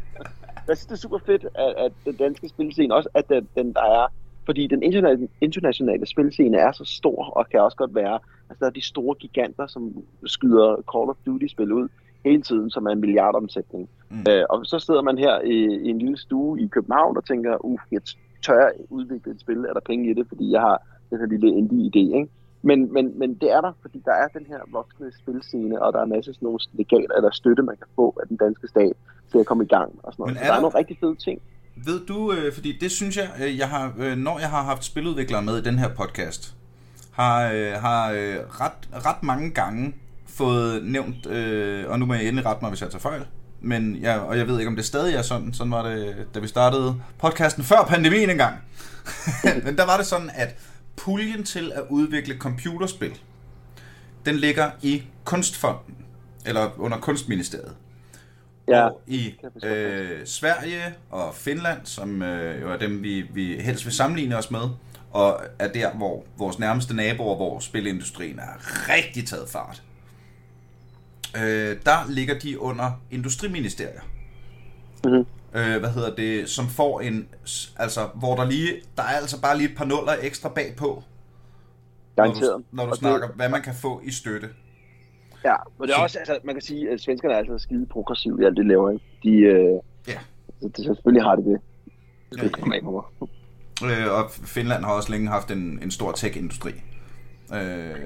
[0.68, 3.72] Jeg synes, det er super fedt, at, at den danske spilscene også, at den, den
[3.72, 4.06] der er,
[4.44, 8.66] fordi den internationale, internationale spilscene er så stor, og kan også godt være, altså der
[8.66, 11.88] er de store giganter, som skyder Call of Duty-spil ud
[12.24, 13.88] hele tiden, som er en milliardomsætning.
[14.10, 14.24] Mm.
[14.30, 17.64] Øh, og så sidder man her i, i en lille stue i København og tænker,
[17.64, 18.00] uh, jeg
[18.42, 21.48] tør udvikle et spil, er der penge i det, fordi jeg har den her lille
[21.48, 22.28] indie-idé, ikke?
[22.62, 26.00] Men, men, men det er der, fordi der er den her voksne spilscene, og der
[26.00, 28.96] er masser af sådan nogle legaler eller støtte, man kan få af den danske stat
[29.32, 29.92] til at komme i gang.
[30.02, 30.34] Og sådan noget.
[30.34, 31.40] Men er der, der er nogle rigtig fede ting.
[31.84, 34.84] Ved du, øh, fordi det synes jeg, øh, jeg har, øh, når jeg har haft
[34.84, 36.54] spiludviklere med i den her podcast,
[37.12, 39.94] har, øh, har øh, ret, ret mange gange
[40.26, 43.26] fået nævnt, øh, og nu må jeg endelig rette mig, hvis jeg tager fejl,
[43.60, 45.54] men ja, og jeg ved ikke, om det stadig er sådan.
[45.54, 48.56] Sådan var det, da vi startede podcasten før pandemien engang.
[49.64, 50.56] men der var det sådan, at
[50.96, 53.18] puljen til at udvikle computerspil,
[54.26, 55.94] den ligger i Kunstfonden,
[56.46, 57.74] eller under Kunstministeriet.
[58.68, 63.84] Ja, og i øh, Sverige og Finland, som øh, jo er dem, vi, vi helst
[63.84, 64.60] vil sammenligne os med,
[65.10, 69.82] og er der, hvor vores nærmeste naboer, hvor spilindustrien er rigtig taget fart
[71.36, 74.00] øh, der ligger de under industriministerier.
[75.04, 75.26] Mm-hmm.
[75.54, 77.28] Øh, hvad hedder det, som får en,
[77.76, 81.02] altså, hvor der lige, der er altså bare lige et par nuller ekstra bagpå.
[82.16, 84.48] Når du, når du snakker, det, hvad man kan få i støtte.
[85.44, 88.42] Ja, men det er også, altså, man kan sige, at svenskerne er altid skide progressive
[88.42, 89.04] i alt det, de laver, ikke?
[89.22, 90.18] De, øh, ja.
[90.60, 91.60] Det, det, selvfølgelig har det det.
[92.32, 93.26] Det ja, kommer ja.
[93.84, 96.70] Øh, og Finland har også længe haft en, en stor tech-industri.
[97.54, 97.58] Øh,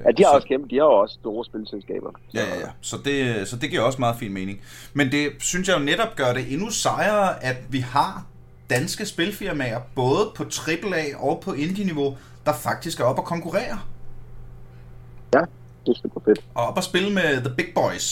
[0.05, 2.11] ja, de har så, også kæmpe, de har også store spilselskaber.
[2.29, 2.37] Så.
[2.39, 2.67] Ja, ja, ja.
[2.81, 4.61] Så det, så det giver også meget fin mening.
[4.93, 8.25] Men det synes jeg jo netop gør det endnu sejere, at vi har
[8.69, 13.79] danske spilfirmaer, både på AAA og på indie-niveau, der faktisk er oppe og konkurrere.
[15.33, 15.41] Ja,
[15.85, 16.39] det er super fedt.
[16.55, 18.07] Og op og spille med The Big Boys.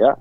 [0.00, 0.12] Ja.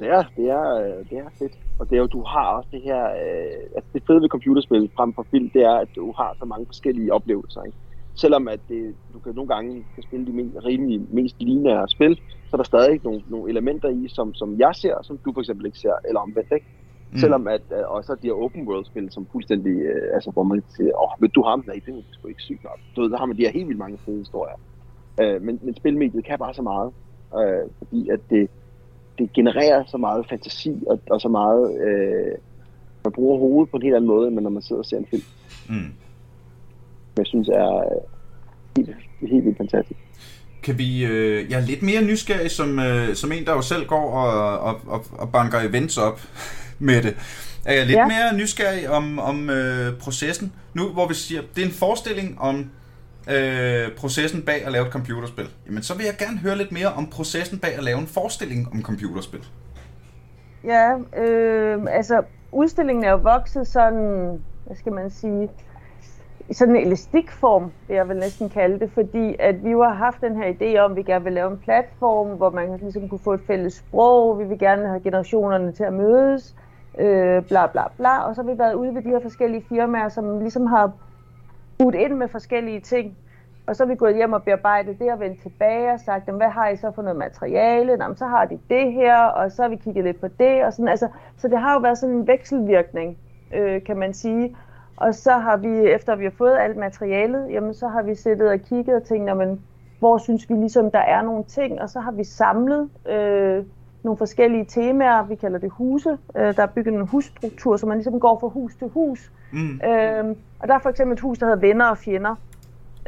[0.00, 1.52] Det er, det er, øh, det er fedt.
[1.78, 4.90] Og det er jo, du har også det her, øh, altså det fede ved computerspil
[4.96, 7.62] frem for film, det er, at du har så mange forskellige oplevelser.
[7.62, 7.78] Ikke?
[8.14, 12.16] selvom at det, du kan nogle gange kan spille de mest, rimelig mest lineære spil,
[12.16, 15.40] så er der stadig nogle, nogle elementer i, som, som jeg ser, som du for
[15.40, 16.66] eksempel ikke ser, eller omvendt, ikke?
[17.12, 17.18] Mm.
[17.18, 20.42] Selvom at, øh, og så de her open world spil, som fuldstændig, øh, altså hvor
[20.42, 21.64] man siger, åh, ved du ham?
[21.66, 22.78] Nej, det er sgu ikke sygt nok.
[22.96, 24.56] Du ved, der har man de her helt vildt mange fede historier.
[25.20, 26.92] Øh, men, men spilmediet kan bare så meget,
[27.38, 28.50] øh, fordi at det,
[29.18, 32.34] det genererer så meget fantasi, og, og så meget, øh,
[33.04, 35.06] man bruger hovedet på en helt anden måde, end når man sidder og ser en
[35.06, 35.22] film.
[35.68, 35.92] Mm
[37.18, 38.00] jeg synes er øh,
[38.76, 40.00] helt, helt vildt fantastisk.
[40.62, 43.86] Kan vi, øh, jeg er lidt mere nysgerrig som, øh, som en, der jo selv
[43.86, 46.20] går og, og, og, og banker events op
[46.78, 47.16] med det.
[47.64, 48.06] Er jeg lidt ja.
[48.06, 50.52] mere nysgerrig om, om øh, processen?
[50.74, 52.70] Nu, hvor vi siger, det er en forestilling om
[53.30, 55.48] øh, processen bag at lave et computerspil.
[55.66, 58.68] Jamen, så vil jeg gerne høre lidt mere om processen bag at lave en forestilling
[58.72, 59.44] om computerspil.
[60.64, 65.48] Ja, øh, altså udstillingen er jo vokset sådan, hvad skal man sige,
[66.48, 69.94] i sådan en elastikform, vil jeg vil næsten kalde det, fordi at vi jo har
[69.94, 73.08] haft den her idé om, at vi gerne vil lave en platform, hvor man ligesom
[73.08, 76.56] kunne få et fælles sprog, vi vil gerne have generationerne til at mødes,
[76.98, 80.08] øh, bla bla bla, og så har vi været ude ved de her forskellige firmaer,
[80.08, 80.92] som ligesom har
[81.78, 83.16] budt ind med forskellige ting,
[83.66, 86.48] og så er vi gået hjem og bearbejdet det og vendt tilbage og sagt, hvad
[86.48, 87.96] har I så for noget materiale?
[87.96, 90.64] Nå, så har de det her, og så har vi kigget lidt på det.
[90.64, 90.88] Og sådan.
[90.88, 93.18] Altså, så det har jo været sådan en vekselvirkning,
[93.54, 94.56] øh, kan man sige.
[94.96, 98.50] Og så har vi, efter vi har fået alt materialet, jamen så har vi siddet
[98.50, 99.60] og kigget og tænkt, jamen,
[99.98, 103.64] hvor synes vi ligesom, der er nogle ting, og så har vi samlet øh,
[104.04, 106.18] nogle forskellige temaer, vi kalder det huse.
[106.36, 109.32] Øh, der er bygget en husstruktur, så man ligesom går fra hus til hus.
[109.52, 109.80] Mm.
[109.84, 112.34] Øh, og der er for eksempel et hus, der hedder Venner og Fjender,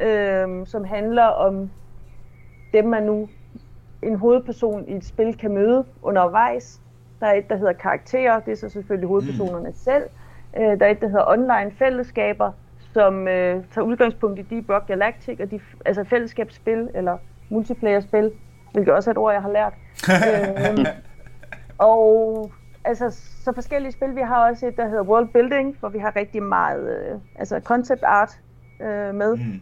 [0.01, 1.69] øh, som handler om
[2.73, 3.29] dem, man nu
[4.01, 6.81] en hovedperson i et spil kan møde undervejs.
[7.19, 9.75] Der er et, der hedder karakterer, det er så selvfølgelig hovedpersonerne mm.
[9.75, 10.03] selv.
[10.57, 12.51] Øh, der er et, der hedder online fællesskaber,
[12.93, 17.17] som øh, tager udgangspunkt i Deep Rock Galactic, og de, altså fællesskabsspil, eller
[17.49, 18.31] multiplayer-spil,
[18.73, 19.73] hvilket også er et ord, jeg har lært.
[20.79, 20.85] øh,
[21.77, 22.51] og
[22.83, 23.09] altså,
[23.43, 24.15] så forskellige spil.
[24.15, 27.59] Vi har også et, der hedder World Building, hvor vi har rigtig meget øh, altså
[27.63, 28.39] concept art
[28.81, 29.35] øh, med.
[29.35, 29.61] Mm.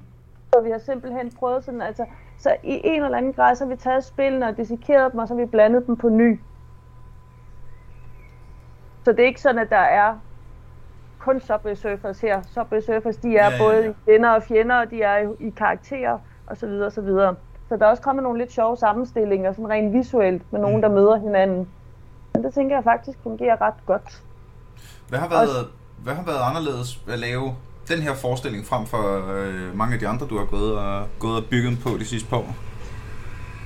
[0.53, 2.05] Så vi har simpelthen prøvet sådan, altså,
[2.37, 5.27] så i en eller anden grad, så har vi taget spillene og dissekeret dem, og
[5.27, 6.39] så har vi blandet dem på ny.
[9.03, 10.19] Så det er ikke sådan, at der er
[11.19, 12.41] kun Subway Surfers her.
[12.41, 13.93] Subway Surfers, de er ja, både ja, ja.
[14.05, 16.65] venner og fjender, og de er i, i karakterer, og så
[17.01, 17.35] videre,
[17.69, 20.87] så der er også kommet nogle lidt sjove sammenstillinger, sådan rent visuelt, med nogen, der
[20.87, 20.95] mm.
[20.95, 21.67] møder hinanden.
[22.33, 24.21] Men det tænker jeg faktisk fungerer ret godt.
[25.09, 25.65] Hvad har været, også,
[26.03, 27.55] hvad har været anderledes at lave
[27.87, 31.37] den her forestilling frem for øh, mange af de andre, du har gået og, gået
[31.37, 32.55] og bygget på de sidste par år?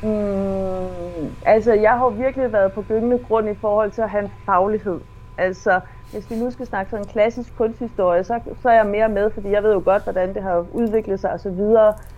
[0.03, 4.31] Mm, altså, jeg har virkelig været på gyngende grund i forhold til at have en
[4.45, 4.99] faglighed.
[5.37, 5.79] Altså,
[6.11, 9.29] hvis vi nu skal snakke sådan en klassisk kunsthistorie, så, så er jeg mere med,
[9.29, 11.59] fordi jeg ved jo godt, hvordan det har udviklet sig osv.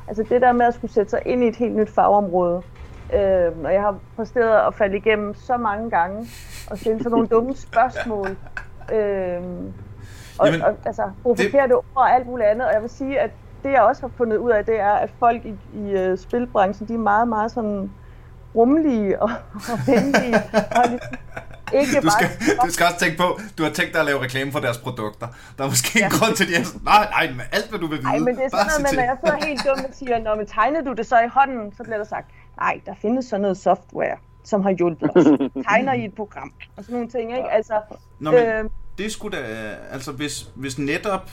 [0.07, 2.61] Altså det der med at skulle sætte sig ind i et helt nyt fagområde,
[3.13, 6.27] øh, og jeg har præsteret at falde igennem så mange gange,
[6.71, 8.27] og stille sådan nogle dumme spørgsmål,
[8.93, 9.41] øh,
[10.39, 11.75] og, Jamen, og altså provokere det...
[11.75, 13.31] ord og alt muligt andet, og jeg vil sige, at
[13.63, 16.87] det jeg også har fundet ud af, det er, at folk i, i uh, spilbranchen,
[16.87, 17.91] de er meget, meget sådan
[18.55, 20.35] rummelige og, og venlige,
[20.79, 22.67] og ligesom ikke du skal, bare...
[22.67, 25.27] du skal også tænke på, du har tænkt dig at lave reklame for deres produkter.
[25.57, 26.05] Der er måske ja.
[26.05, 28.07] en grund til, at de er sådan, nej, nej, men alt hvad du vil vide.
[28.07, 30.35] Nej, men det er sådan noget med, når jeg sidder helt dumt og siger, når
[30.35, 33.41] man tegner du det så i hånden, så bliver der sagt, nej, der findes sådan
[33.41, 35.25] noget software, som har hjulpet os.
[35.69, 37.51] Tegner i et program, og sådan nogle ting, ikke?
[37.51, 37.73] Altså,
[38.19, 38.63] Nå, men øh,
[38.97, 39.43] det skulle da,
[39.91, 41.29] altså hvis, hvis netop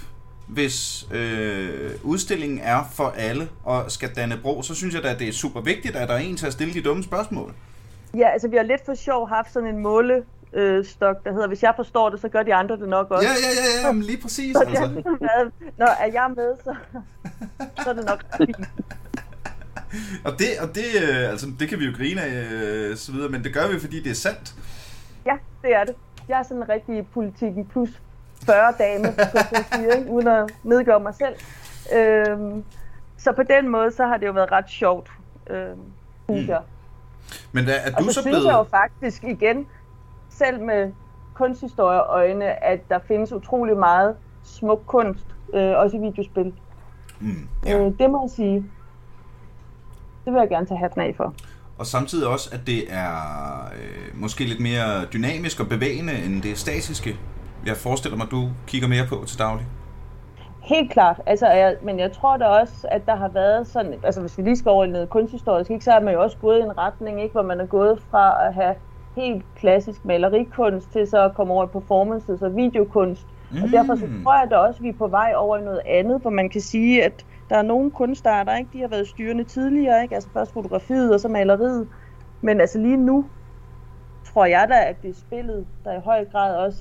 [0.49, 5.19] hvis øh, udstillingen er for alle og skal danne bro, så synes jeg da, at
[5.19, 7.55] det er super vigtigt, at der er en til at stille de dumme spørgsmål.
[8.17, 11.49] Ja, altså vi har lidt for sjov haft sådan en måle øh, stok, der hedder,
[11.49, 13.29] hvis jeg forstår det, så gør de andre det nok også.
[13.29, 14.57] Ja, ja, ja, ja men lige præcis.
[14.57, 14.85] Så altså.
[14.85, 16.75] det når er jeg med, så,
[17.83, 18.57] så er det nok fint.
[20.27, 23.29] og det, og det, øh, altså, det kan vi jo grine af, øh, så videre,
[23.29, 24.55] men det gør vi, fordi det er sandt.
[25.27, 25.95] Ja, det er det.
[26.29, 27.91] Jeg er sådan en rigtig politikken plus
[28.47, 30.11] 40 dame, jeg sige, ikke?
[30.11, 31.35] uden at nedgøre mig selv.
[31.97, 32.65] Øhm,
[33.17, 35.11] så på den måde, så har det jo været ret sjovt,
[35.51, 35.79] øhm,
[36.29, 36.49] synes mm.
[36.49, 36.61] jeg.
[37.53, 38.45] Men da, er du så, så synes blevet...
[38.45, 39.67] jeg jo faktisk igen,
[40.31, 40.93] selv med
[41.35, 46.53] kunsthistorieøjne, at der findes utrolig meget smuk kunst, øh, også i videospil.
[47.21, 47.79] Mm, ja.
[47.79, 48.65] øh, det må jeg sige.
[50.25, 51.35] Det vil jeg gerne tage hatten af for.
[51.79, 56.59] Og samtidig også, at det er øh, måske lidt mere dynamisk og bevægende end det
[56.59, 57.19] statiske.
[57.69, 59.67] Jeg forestiller mig, du kigger mere på til daglig.
[60.63, 64.21] Helt klart, altså, jeg, men jeg tror da også, at der har været sådan, altså
[64.21, 66.59] hvis vi lige skal over i noget kunsthistorisk, ikke, så er man jo også gået
[66.59, 68.75] i en retning, ikke, hvor man er gået fra at have
[69.17, 73.27] helt klassisk malerikunst til så at komme over i performances og videokunst.
[73.51, 73.63] Mm.
[73.63, 75.81] Og derfor så tror jeg da også, at vi er på vej over i noget
[75.87, 78.71] andet, hvor man kan sige, at der er nogle kunstarter, ikke?
[78.73, 80.15] de har været styrende tidligere, ikke?
[80.15, 81.89] altså først fotografiet og så maleriet.
[82.41, 83.25] Men altså lige nu
[84.25, 86.79] tror jeg da, at det er spillet, der i høj grad også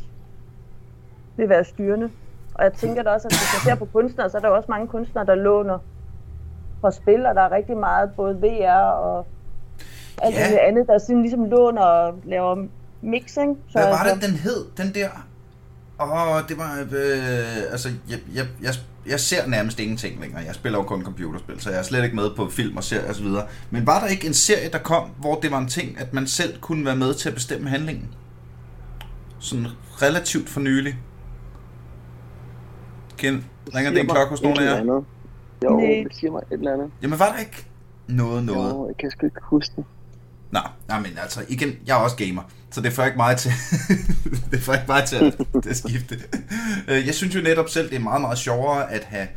[1.38, 2.10] vil være styrende.
[2.54, 4.66] Og jeg tænker da også, at hvis man ser på kunstnere, så er der også
[4.70, 5.80] mange kunstnere, der låner
[6.82, 9.28] fra spil, og der er rigtig meget både VR og
[10.22, 10.52] alt ja.
[10.52, 12.68] det andet, der sådan ligesom låner og laver
[13.02, 13.58] mixing.
[13.70, 14.16] Så Hvad var altså...
[14.16, 14.66] det, den hed?
[14.78, 15.10] Den der...
[16.00, 16.88] Åh, oh, det var...
[16.92, 18.74] Øh, altså, jeg, jeg, jeg,
[19.08, 20.44] jeg ser nærmest ingenting længere.
[20.46, 23.10] Jeg spiller jo kun computerspil, så jeg er slet ikke med på film og serier
[23.10, 23.28] osv.
[23.70, 26.28] Men var der ikke en serie, der kom, hvor det var en ting, at man
[26.28, 28.10] selv kunne være med til at bestemme handlingen?
[29.40, 29.68] Sådan
[30.02, 30.98] relativt for nylig.
[33.18, 35.04] Ken, ringer det en klokke hos nogen af jer?
[35.64, 36.92] Jo, det siger mig et eller andet.
[37.02, 37.66] Jamen var der ikke
[38.08, 38.74] noget, noget?
[38.74, 39.86] Jo, jeg kan sgu ikke huske det.
[40.52, 43.52] Nå, nej, men altså, igen, jeg er også gamer, så det får ikke meget til,
[44.52, 46.16] det får ikke meget til at, at skifte.
[46.88, 49.28] Øh, jeg synes jo netop selv, det er meget, meget sjovere at have,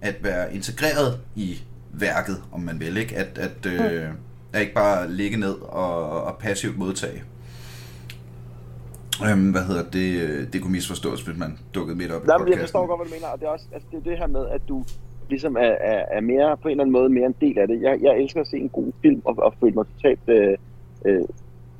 [0.00, 3.16] at være integreret i værket, om man vil, ikke?
[3.16, 4.08] At, at, øh,
[4.52, 7.22] at ikke bare ligge ned og, og passivt modtage.
[9.26, 10.52] Øhm, hvad hedder det?
[10.52, 12.52] Det kunne misforstås, hvis man dukkede midt op i podcasten.
[12.52, 14.26] Jeg forstår godt, hvad du mener, og det er også altså, det, er det her
[14.26, 14.84] med, at du
[15.28, 17.82] ligesom er, er, er mere, på en eller anden måde mere en del af det.
[17.82, 20.56] Jeg, jeg elsker at se en god film og, og føle mig totalt øh,
[21.06, 21.24] øh,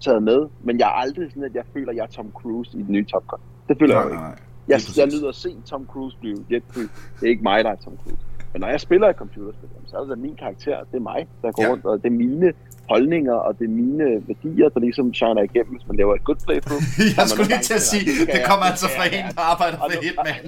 [0.00, 2.78] taget med, men jeg er aldrig sådan, at jeg føler, at jeg er Tom Cruise
[2.78, 3.40] i den nye Top Gun.
[3.68, 4.42] Det føler nej, jeg ikke.
[4.68, 6.82] Jeg, jeg nyder at se Tom Cruise blive jetfly.
[7.20, 8.22] Det er ikke mig, der er Tom Cruise.
[8.52, 10.78] Men når jeg spiller et computerspil, så er det min karakter.
[10.90, 11.70] Det er mig, der går ja.
[11.70, 12.52] rundt, og det er mine
[12.92, 16.40] holdninger, og det er mine værdier, der ligesom shiner igennem, hvis man laver et good
[16.46, 16.82] playthrough.
[17.18, 20.44] jeg skulle lige til at sige, det kommer altså fra en, der arbejder for Hitman.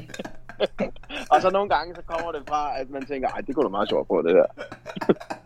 [1.32, 3.72] og så nogle gange, så kommer det fra, at man tænker, ej, det kunne da
[3.78, 4.48] meget sjovt på, det der.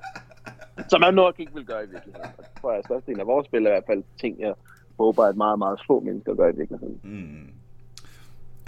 [0.90, 2.30] Som man nok ikke vil gøre i virkeligheden.
[2.38, 4.54] Og det tror jeg, at en af vores spil er i hvert fald ting, jeg
[5.00, 6.98] håber, at meget, meget få mennesker gør i virkeligheden.
[7.02, 7.48] Mm.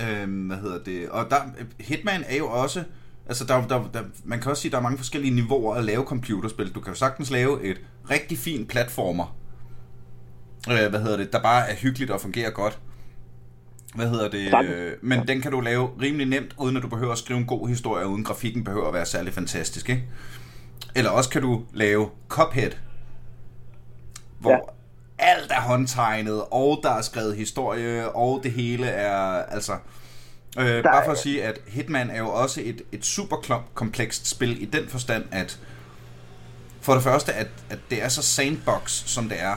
[0.04, 1.08] Øhm, hvad hedder det?
[1.08, 1.40] Og der,
[1.80, 2.80] Hitman er jo også...
[3.28, 5.84] Altså, der, der, der, man kan også sige, at der er mange forskellige niveauer at
[5.84, 6.74] lave computerspil.
[6.74, 9.36] Du kan jo sagtens lave et rigtig fint platformer,
[10.70, 12.78] øh, hvad hedder det, der bare er hyggeligt og fungerer godt.
[13.94, 14.64] Hvad hedder det?
[14.64, 17.46] Øh, men den kan du lave rimelig nemt, uden at du behøver at skrive en
[17.46, 20.04] god historie, uden grafikken behøver at være særlig fantastisk, ikke?
[20.96, 22.70] Eller også kan du lave Cuphead,
[24.40, 24.58] hvor ja.
[25.18, 29.72] alt er håndtegnet, og der er skrevet historie, og det hele er, altså...
[29.72, 29.78] Øh,
[30.56, 34.64] bare for at sige, at Hitman er jo også et, et super komplekst spil i
[34.64, 35.58] den forstand, at
[36.80, 39.56] for det første, at, at det er så sandbox, som det er.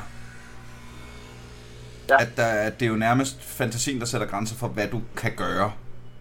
[2.09, 2.21] Ja.
[2.21, 5.31] At, der, at det er jo nærmest fantasien, der sætter grænser for, hvad du kan
[5.35, 5.71] gøre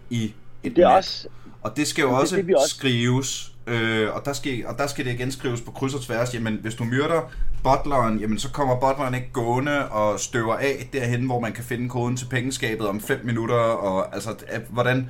[0.09, 1.27] i et det er også,
[1.61, 4.87] Og det skal jo også, det, det også skrives, øh, og, der skal, og der
[4.87, 6.33] skal det igen skrives på kryds og tværs.
[6.33, 7.31] Jamen, hvis du myrder
[7.63, 11.89] butleren, jamen, så kommer butleren ikke gående og støver af derhen, hvor man kan finde
[11.89, 13.55] koden til pengeskabet om 5 minutter.
[13.55, 14.35] Og altså,
[14.69, 15.09] hvordan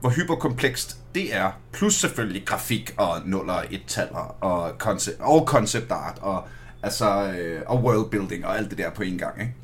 [0.00, 5.90] hvor hyperkomplekst det er, plus selvfølgelig grafik og nuller og et-taller og, concept, og concept
[5.90, 6.44] art og,
[6.82, 9.54] altså, øh, og worldbuilding og alt det der på en gang, ikke?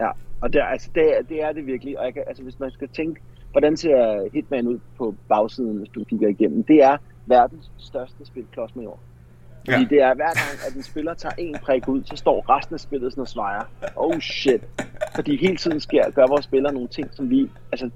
[0.00, 2.70] Ja, og det, altså, det, det er det virkelig, og jeg kan, altså, hvis man
[2.70, 3.20] skal tænke,
[3.52, 8.44] hvordan ser Hitman ud på bagsiden, hvis du kigger igennem, det er verdens største spil,
[8.52, 9.00] Klods med år.
[9.64, 9.88] Fordi ja.
[9.88, 12.80] det er hver gang, at en spiller tager en prik ud, så står resten af
[12.80, 13.62] spillet sådan og svejer.
[13.96, 14.64] Oh shit.
[15.14, 17.50] Fordi hele tiden sker, gør vores spillere nogle ting, som vi...
[17.72, 17.90] Altså,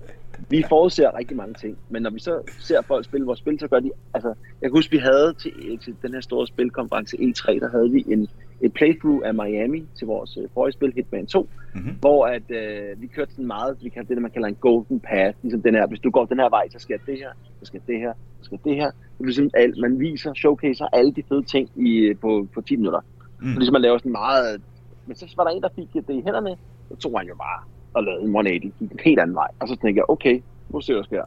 [0.48, 3.68] vi forudser rigtig mange ting, men når vi så ser folk spille vores spil, så
[3.68, 4.28] gør de, altså,
[4.62, 8.04] jeg kan huske, vi havde til, til den her store spilkonference E3, der havde vi
[8.08, 8.28] en,
[8.62, 11.96] et playthrough af Miami til vores uh, forrige spil, Hitman 2, mm-hmm.
[12.00, 15.38] hvor at, uh, vi kørte sådan meget, vi kalder det, man kalder en golden path,
[15.42, 17.80] ligesom den her, hvis du går den her vej, så skal det her, så skal
[17.86, 18.90] det her, så skal det her.
[18.90, 22.76] Det er ligesom, alt, man viser, showcaser alle de fede ting i, på, på 10
[22.76, 23.00] minutter.
[23.40, 23.52] Mm.
[23.52, 24.62] Så ligesom man laver sådan meget,
[25.06, 26.56] men så var der en, der fik det i hænderne,
[26.88, 27.60] så tog han jo bare
[27.94, 29.48] og lavede en 180, gik en helt anden vej.
[29.60, 31.24] Og så tænkte jeg, okay, nu ser jeg, sker.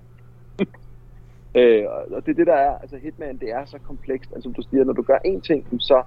[1.59, 4.53] øh, og det er det, der er, altså Hitman, det er så komplekst, altså som
[4.53, 6.03] du siger, når du gør én ting, så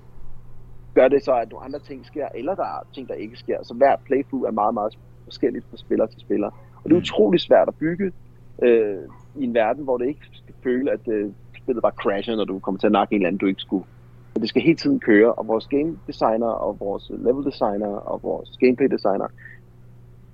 [0.94, 3.58] gør det så, at nogle andre ting sker, eller der er ting, der ikke sker.
[3.62, 6.50] Så hver playthrough er meget, meget forskelligt fra spiller til spiller.
[6.76, 7.02] Og det er mm.
[7.02, 8.12] utrolig svært at bygge
[8.62, 8.98] øh,
[9.36, 11.30] i en verden, hvor det ikke skal føle, at øh,
[11.62, 13.84] spillet bare crasher, når du kommer til at nakke en eller anden, du ikke skulle.
[14.34, 18.22] Men det skal hele tiden køre, og vores game designer, og vores level designer, og
[18.22, 19.26] vores gameplay designer,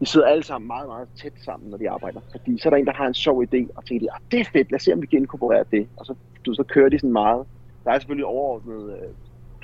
[0.00, 2.20] de sidder alle sammen meget, meget tæt sammen, når de arbejder.
[2.30, 4.44] Fordi så er der en, der har en sjov idé, og tænker, ah, det er
[4.52, 5.88] fedt, lad os se, om vi kan inkorporere det.
[5.96, 6.14] Og så,
[6.46, 7.46] du, så kører de sådan meget.
[7.84, 9.10] Der er selvfølgelig overordnet uh,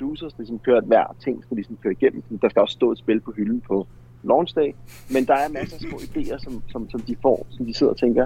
[0.01, 2.23] producers, ligesom kører, at hver ting skal ligesom køre igennem.
[2.41, 3.87] Der skal også stå et spil på hylden på
[4.23, 4.71] launch day.
[5.09, 7.93] Men der er masser af små idéer, som, som, som de får, som de sidder
[7.93, 8.25] og tænker,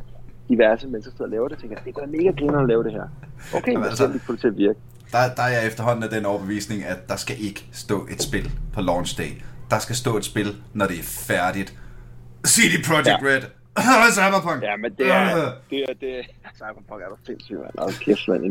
[0.49, 2.91] diverse mennesker sidder og laver det, og tænker, det er mega griner at lave det
[2.91, 3.07] her.
[3.55, 4.79] Okay, Jamen, altså, så får det til at virke.
[5.11, 8.51] Der, der er jeg efterhånden af den overbevisning, at der skal ikke stå et spil
[8.73, 9.31] på launch day.
[9.69, 11.79] Der skal stå et spil, når det er færdigt
[12.47, 13.17] CD Projekt ja.
[13.21, 13.41] Red.
[14.19, 14.63] Cyberpunk.
[14.63, 15.53] Ja, men det er, uh.
[15.69, 16.23] det er, det er,
[16.55, 17.77] Cyberpunk er der sindssygt, mand.
[17.77, 18.41] Og kæft, man.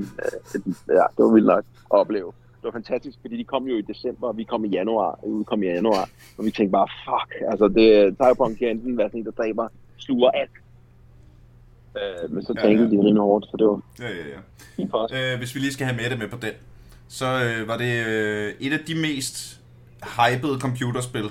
[0.88, 2.32] Ja, det var vildt nok at opleve.
[2.64, 5.62] Det var fantastisk, fordi de kom jo i december, og vi kom i januar, udkom
[5.62, 9.26] i januar, og vi tænkte bare, fuck, altså det, Cyberpunk kan enten være sådan en,
[9.26, 10.50] der dræber, sluger alt.
[11.96, 12.96] Øh, men så tænkte ja, ja.
[12.96, 14.26] de rimelig hårdt, så det var ja, ja,
[15.18, 15.32] ja.
[15.32, 16.52] Øh, hvis vi lige skal have med det med på den,
[17.08, 19.60] så øh, var det øh, et af de mest
[20.18, 21.28] hypede computerspil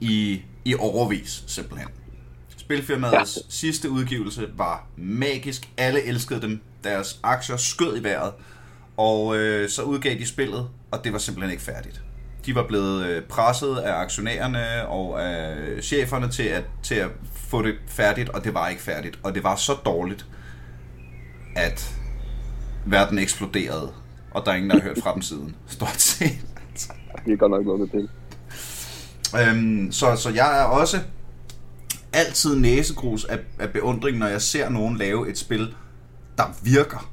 [0.00, 1.88] i i overvis, simpelthen.
[2.56, 3.42] Spilfirmaets ja.
[3.48, 5.70] sidste udgivelse var magisk.
[5.76, 6.60] Alle elskede dem.
[6.84, 8.32] Deres aktier skød i vejret.
[9.00, 12.02] Og øh, så udgav de spillet, og det var simpelthen ikke færdigt.
[12.46, 17.62] De var blevet øh, presset af aktionærerne og af cheferne til at, til at få
[17.62, 19.18] det færdigt, og det var ikke færdigt.
[19.22, 20.26] Og det var så dårligt,
[21.56, 21.94] at
[22.86, 23.92] verden eksploderede,
[24.30, 25.56] og der er ingen, der har hørt fra dem siden.
[25.66, 26.38] Stort set.
[27.24, 28.08] Det er godt nok noget til.
[29.40, 31.00] Øhm, så, så jeg er også
[32.12, 35.74] altid næsegrus af, af beundring, når jeg ser nogen lave et spil,
[36.38, 37.10] der virker.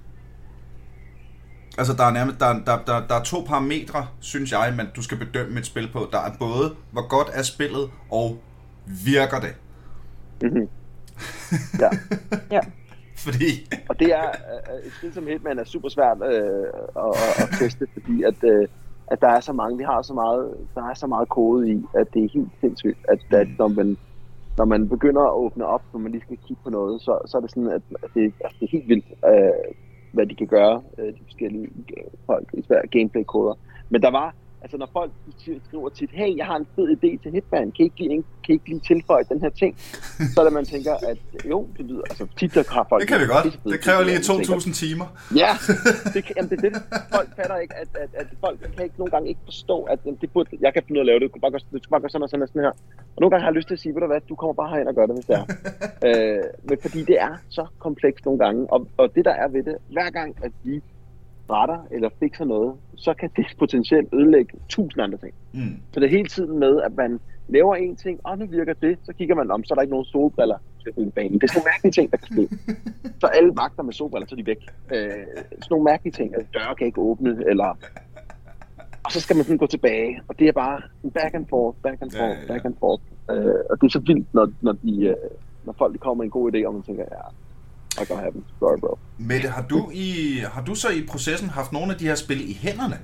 [1.77, 5.01] Altså, der er, nærmest, der, der, der, der er to parametre, synes jeg, man, du
[5.01, 5.99] skal bedømme et spil på.
[6.11, 8.37] Der er både, hvor godt er spillet, og
[9.05, 9.55] virker det.
[10.41, 10.67] Mm-hmm.
[11.83, 11.89] Ja.
[12.51, 12.59] ja.
[13.17, 13.49] Fordi...
[13.89, 14.29] Og det er,
[14.85, 18.43] et spil som Hitman er super svært øh, at, at, teste, fordi at...
[18.43, 18.67] Øh,
[19.11, 21.83] at der er så mange, vi har så meget, der er så meget kode i,
[21.93, 23.97] at det er helt sindssygt, at, at når man
[24.57, 27.37] når man begynder at åbne op, når man lige skal kigge på noget, så, så
[27.37, 29.71] er det sådan, at, at det, altså, det er helt vildt, øh,
[30.17, 33.55] hvad de kan gøre, øh, de forskellige øh, folk, især gameplay-koder.
[33.89, 35.11] Men der var, altså når folk
[35.67, 38.49] skriver tit, hey, jeg har en fed idé til Hitman, kan I ikke lige, kan
[38.49, 39.77] I ikke lige tilføje den her ting?
[40.33, 43.01] Så er det, man tænker, at jo, det lyder, altså tit der har folk...
[43.01, 43.59] Det kan vi godt.
[43.73, 45.05] Det kræver lige 2.000 timer.
[45.35, 45.51] Ja,
[46.13, 46.73] det, kan, jamen, det er det,
[47.15, 50.31] folk fatter ikke, at, at, at folk kan ikke nogle gange ikke forstå, at det
[50.31, 52.01] burde, jeg kan finde ud af at lave det, du kan bare gøre, du bare
[52.01, 52.75] gøre sådan og sådan og sådan her.
[53.15, 54.69] Og nogle gange har jeg lyst til at sige, ved du hvad, du kommer bare
[54.69, 55.45] herind og gør det, hvis det er.
[56.07, 59.63] øh, men fordi det er så komplekst nogle gange, og, og det der er ved
[59.63, 60.81] det, hver gang at vi
[61.49, 65.33] retter eller fikser noget, så kan det potentielt ødelægge tusind andre ting.
[65.53, 65.81] Mm.
[65.91, 68.97] Så det er hele tiden med, at man laver en ting, og nu virker det,
[69.03, 71.33] så kigger man om, så er der ikke nogen solbriller til banen.
[71.33, 72.73] Det er sådan nogle mærkelige ting, der kan ske.
[73.21, 74.61] Så alle vagter med solbriller, så er de væk.
[74.93, 75.09] Øh,
[75.49, 77.77] sådan nogle mærkelige ting, at døre kan ikke åbne, eller...
[79.05, 80.81] Og så skal man sådan gå tilbage, og det er bare
[81.13, 82.47] back and forth, back and forth, ja, ja, ja.
[82.47, 83.03] back and forth.
[83.31, 85.15] Øh, og det er så vildt, når, når, de, øh,
[85.65, 87.21] når folk de kommer med en god idé, og man tænker, ja,
[88.01, 88.45] I gotta have them.
[88.59, 88.97] Sorry, bro.
[89.17, 92.49] Mette, har du, i, har du så i processen haft nogle af de her spil
[92.49, 92.99] i hænderne?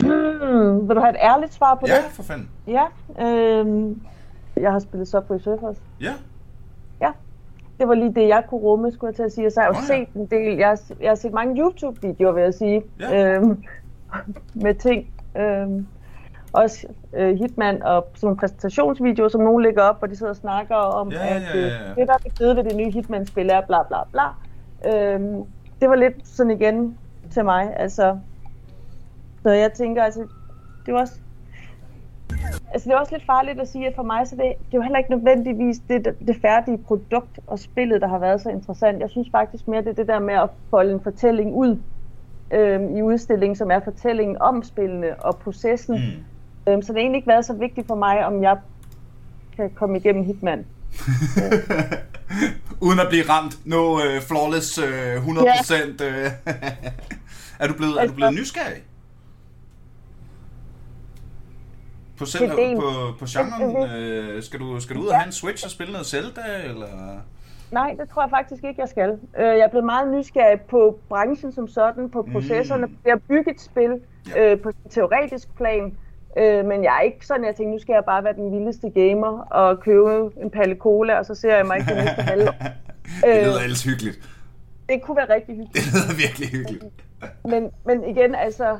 [0.00, 2.02] Hmm, vil du have et ærligt svar på ja, det?
[2.02, 2.48] Ja, for fanden.
[2.66, 2.84] Ja,
[3.20, 3.96] øh,
[4.56, 5.76] jeg har spillet Subway Surfers.
[6.00, 6.12] Ja.
[7.00, 7.10] Ja,
[7.78, 9.50] det var lige det, jeg kunne rumme, skulle jeg til at sige.
[9.50, 10.04] Så jeg har jo oh, ja.
[10.04, 13.36] set en del, jeg har, jeg har set mange YouTube-videoer, vil jeg sige, ja.
[13.36, 13.64] øhm,
[14.54, 15.10] med ting.
[15.36, 15.86] Øhm,
[16.52, 20.36] også øh, Hitman og sådan nogle præsentationsvideoer, som nogen lægger op, hvor de sidder og
[20.36, 21.48] snakker om, ja, ja, ja, ja.
[21.48, 24.26] at øh, det, der er det fede ved det nye Hitman-spil, er bla bla bla.
[24.92, 25.44] Øhm,
[25.80, 26.98] det var lidt sådan igen
[27.30, 28.18] til mig, altså.
[29.42, 30.26] Så jeg tænker, altså,
[30.86, 31.20] det var også
[32.72, 34.78] Altså, det er også lidt farligt at sige, at for mig, så det, det er
[34.78, 39.00] jo heller ikke nødvendigvis det, det færdige produkt og spillet, der har været så interessant.
[39.00, 41.78] Jeg synes faktisk mere, det er det der med at folde en fortælling ud
[42.50, 45.94] øhm, i udstillingen, som er fortællingen om spillene og processen.
[45.94, 46.24] Mm.
[46.68, 48.56] Øhm, så det har egentlig ikke været så vigtigt for mig, om jeg
[49.56, 50.66] kan komme igennem Hitman.
[52.86, 53.58] Uden at blive ramt.
[53.66, 54.88] No uh, flawless uh, 100%.
[54.94, 56.26] Ja.
[56.26, 56.32] Uh,
[57.60, 58.82] er, du blevet, er du blevet altså- nysgerrig?
[62.18, 63.90] På, selv, på, på genren?
[63.90, 66.86] Øh, skal, du, skal du ud og have en Switch og spille noget Zelda, eller?
[67.70, 69.10] Nej, det tror jeg faktisk ikke, jeg skal.
[69.38, 72.96] Øh, jeg er blevet meget nysgerrig på branchen som sådan, på processerne, mm.
[73.04, 74.00] at bygge et spil
[74.34, 74.52] ja.
[74.52, 75.96] øh, på teoretisk plan.
[76.38, 78.90] Øh, men jeg er ikke sådan, jeg tænker, nu skal jeg bare være den vildeste
[78.90, 82.44] gamer og købe en palle cola, og så ser jeg mig ikke det næste halve.
[83.24, 84.18] det lyder øh, ellers hyggeligt.
[84.88, 85.74] Det kunne være rigtig hyggeligt.
[85.84, 86.84] Det lyder virkelig hyggeligt.
[87.52, 88.78] men, men igen, altså,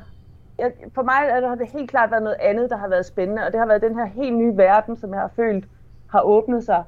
[0.59, 3.43] jeg, for mig er, har det helt klart været noget andet, der har været spændende,
[3.47, 5.65] og det har været den her helt nye verden, som jeg har følt
[6.11, 6.83] har åbnet sig,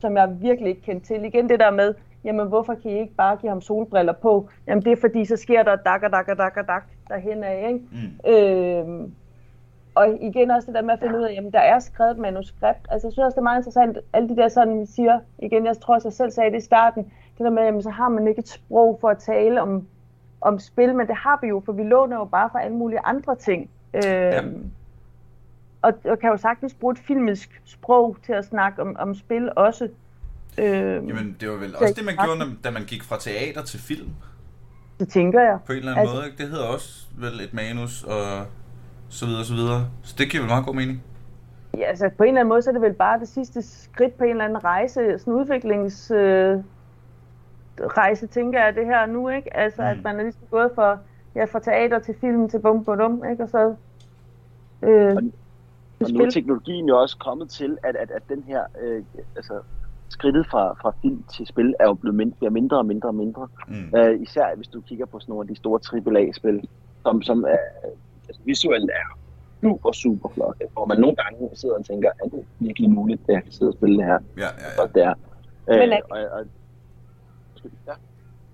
[0.00, 1.24] som jeg virkelig ikke kendte til.
[1.24, 1.94] Igen det der med,
[2.24, 4.48] jamen hvorfor kan I ikke bare give ham solbriller på?
[4.66, 7.44] Jamen det er fordi, så sker der dak og dak og dak og dak derhen
[7.44, 7.80] af, ikke?
[7.92, 8.30] Mm.
[8.32, 9.14] Øhm,
[9.94, 12.18] og igen også det der med at finde ud af, jamen der er skrevet et
[12.18, 12.86] manuskript.
[12.90, 15.66] Altså jeg synes også, det er meget interessant, alle de der sådan, vi siger, igen,
[15.66, 18.08] jeg tror også, jeg selv sagde det i starten, det der med, jamen så har
[18.08, 19.86] man ikke et sprog for at tale om
[20.44, 23.00] om spil, men det har vi jo, for vi låner jo bare fra alle mulige
[23.04, 23.70] andre ting.
[23.94, 24.42] Øh,
[25.82, 29.50] og, og kan jo sagtens bruge et filmisk sprog til at snakke om, om spil
[29.56, 29.88] også.
[30.58, 30.66] Øh,
[31.08, 34.10] Jamen, det var vel også det, man gjorde, da man gik fra teater til film.
[35.00, 35.58] Det tænker jeg.
[35.66, 36.38] På en eller anden altså, måde, ikke?
[36.38, 38.46] Det hedder også vel et manus og
[39.18, 39.80] så videre, så videre.
[40.02, 41.02] Så det giver vel meget god mening.
[41.78, 44.14] Ja, altså på en eller anden måde, så er det vel bare det sidste skridt
[44.18, 46.10] på en eller anden rejse, sådan udviklings...
[46.10, 46.58] Øh,
[47.80, 49.56] rejse, tænker jeg, det her nu, ikke?
[49.56, 49.88] Altså, mm.
[49.88, 50.98] at man er ligesom gået fra,
[51.34, 53.42] ja, fra teater til film til bum bum, ikke?
[53.42, 53.74] Og så...
[54.82, 55.22] Øh, og,
[56.00, 59.02] og nu er teknologien jo også kommet til, at, at, at den her, øh,
[59.36, 59.60] altså,
[60.08, 63.14] skridtet fra, fra film til spil er jo blevet mindre, bliver mindre og mindre og
[63.14, 63.48] mindre.
[63.68, 63.98] Mm.
[63.98, 65.80] Øh, især hvis du kigger på sådan nogle af de store
[66.16, 66.68] AAA-spil,
[67.02, 67.56] som, som er,
[68.28, 69.18] altså, visuelt er
[69.62, 70.56] super, super flot.
[70.72, 73.70] Hvor man nogle gange sidder og tænker, er det virkelig muligt, at jeg kan sidde
[73.70, 74.18] og spille det her?
[74.36, 74.46] Ja, ja,
[74.76, 74.82] ja.
[74.82, 75.14] Og det er.
[75.70, 76.46] Øh, Men er, og, og,
[77.86, 77.92] Ja.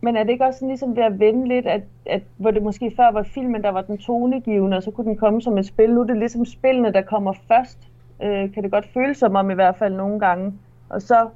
[0.01, 2.62] Men er det ikke også sådan ligesom ved at vende lidt, at, at hvor det
[2.62, 5.66] måske før var filmen, der var den tonegivende, og så kunne den komme som et
[5.66, 5.95] spil.
[5.95, 7.79] Nu er det ligesom spillene, der kommer først.
[8.23, 10.59] Øh, kan det godt føles som om i hvert fald nogle gange.
[10.89, 11.29] Og så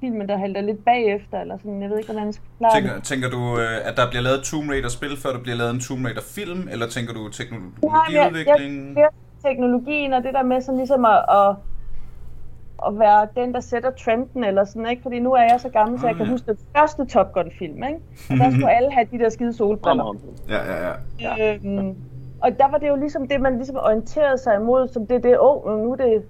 [0.00, 2.94] filmen, der halter lidt bagefter, eller sådan, jeg ved ikke, hvordan jeg skal klare tænker,
[2.94, 3.04] det.
[3.04, 6.04] Tænker du, øh, at der bliver lavet Tomb Raider-spil, før der bliver lavet en Tomb
[6.06, 8.98] Raider-film, eller tænker du teknologiudvikling?
[8.98, 9.08] Ja, ja, ja,
[9.48, 11.56] teknologien og det der med sådan ligesom at, at
[12.86, 15.02] at være den, der sætter trenden eller sådan, ikke?
[15.02, 18.00] Fordi nu er jeg så gammel, så jeg kan huske den første Top Gun-film, ikke?
[18.30, 20.14] Og der skulle alle have de der skide solbriller.
[20.48, 20.94] Ja, ja, ja.
[21.20, 21.54] ja.
[21.54, 21.96] Øhm,
[22.42, 25.38] og der var det jo ligesom det, man ligesom orienterede sig imod, som det det,
[25.38, 26.22] åh, oh, nu er det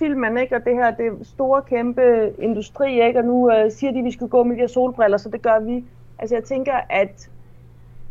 [0.00, 0.56] filmen, ikke?
[0.56, 3.18] Og det her, det store, kæmpe industri, ikke?
[3.18, 5.42] Og nu øh, siger de, at vi skal gå med de her solbriller, så det
[5.42, 5.84] gør vi.
[6.18, 7.30] Altså, jeg tænker, at,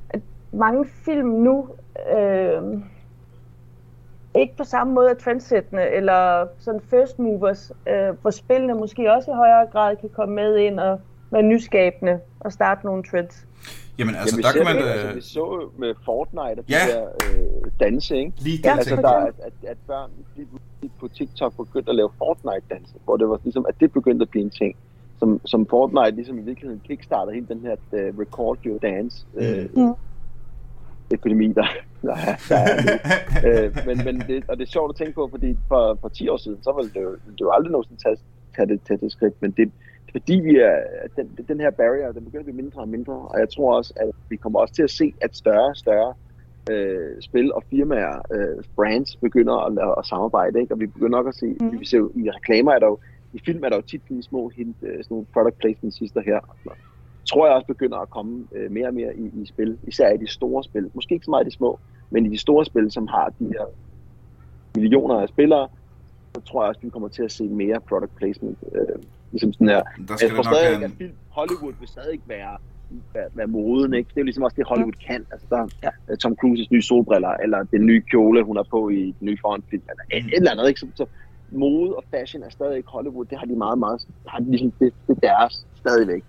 [0.09, 0.21] at
[0.51, 1.69] mange film nu...
[2.17, 2.61] Øh,
[4.35, 9.31] ikke på samme måde er trendsættende, eller sådan first movers, øh, hvor spillene måske også
[9.31, 10.99] i højere grad kan komme med ind og
[11.31, 13.47] være nyskabende og starte nogle trends.
[13.99, 14.75] Jamen altså, Jamen, der kan man...
[14.83, 16.75] Det, altså, vi så med Fortnite og ja.
[16.87, 18.33] de der øh, danse, ikke?
[18.41, 20.11] Lige ja, altså, der, at, at, at børn
[20.99, 24.43] på TikTok begyndte at lave Fortnite-danse, hvor det var ligesom, at det begyndte at blive
[24.43, 24.75] en ting.
[25.19, 29.83] Som, som Fortnite ligesom i virkeligheden kickstartede hele den her uh, Record Your Dance uh,
[29.83, 29.93] mm.
[31.11, 31.67] epidemi, der,
[32.01, 35.27] der, er, der er uh, men, men det, og det er sjovt at tænke på,
[35.31, 38.17] fordi for, for 10 år siden, så ville det jo, det jo aldrig nogensinde tage,
[38.55, 39.71] tage, det, tage det skridt, men det,
[40.11, 40.77] fordi vi er,
[41.15, 43.93] den, den her barrier, den begynder at blive mindre og mindre, og jeg tror også,
[43.95, 46.13] at vi kommer også til at se, at større og større
[46.71, 50.73] øh, spil og firmaer, øh, brands, begynder at, at samarbejde, ikke?
[50.73, 51.79] og vi begynder nok at se, mm.
[51.79, 52.97] vi ser jo, i reklamer er der jo,
[53.33, 56.21] i film er der jo tit de små hint, øh, sådan nogle product placement sidste
[56.21, 56.39] her,
[57.25, 60.17] tror jeg også begynder at komme øh, mere og mere i, i spil, især i
[60.17, 61.79] de store spil, måske ikke så meget i de små,
[62.09, 63.65] men i de store spil, som har de her
[64.75, 65.67] millioner af spillere,
[66.35, 69.01] så tror jeg også, vi kommer til at se mere product placement øh,
[69.31, 69.83] Ligesom sådan her.
[70.07, 70.83] Der skal jeg tror stadig, en...
[70.83, 72.57] at film, Hollywood vil stadig ikke være,
[73.13, 74.07] være, være moden, ikke?
[74.09, 75.25] Det er jo ligesom også det, Hollywood kan.
[75.31, 75.89] Altså, der ja.
[76.09, 79.37] Øh, Tom Cruises nye solbriller, eller den nye kjole, hun har på i den nye
[79.69, 80.79] film, eller et, et eller andet, ikke?
[80.79, 81.05] Så, så
[81.51, 83.25] mode og fashion er stadig ikke Hollywood.
[83.25, 86.23] Det har de meget, meget, har de ligesom, det, det er deres stadigvæk.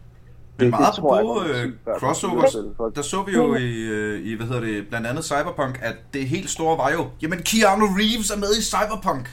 [0.59, 2.57] Men meget på uh, crossovers,
[2.95, 6.29] der så vi jo i, uh, i, hvad hedder det, blandt andet Cyberpunk, at det
[6.29, 9.25] helt store var jo, jamen Keanu Reeves er med i Cyberpunk.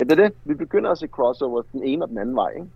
[0.00, 0.34] Ja, det er det.
[0.44, 2.66] Vi begynder at se crossovers den ene og den anden vej, ikke?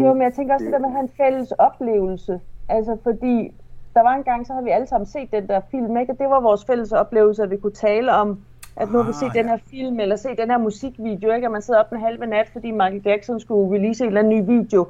[0.00, 2.40] Jo, men jeg tænker også, det der med at have en fælles oplevelse.
[2.68, 3.54] Altså, fordi
[3.94, 6.12] der var en gang, så har vi alle sammen set den der film, ikke?
[6.12, 8.40] Og det var vores fælles oplevelse, at vi kunne tale om,
[8.76, 9.42] at nu har vi set ah, ja.
[9.42, 11.46] den her film, eller se den her musikvideo, ikke?
[11.46, 14.38] At man sidder op en halve nat, fordi Michael Jackson skulle release en eller anden
[14.38, 14.86] ny video.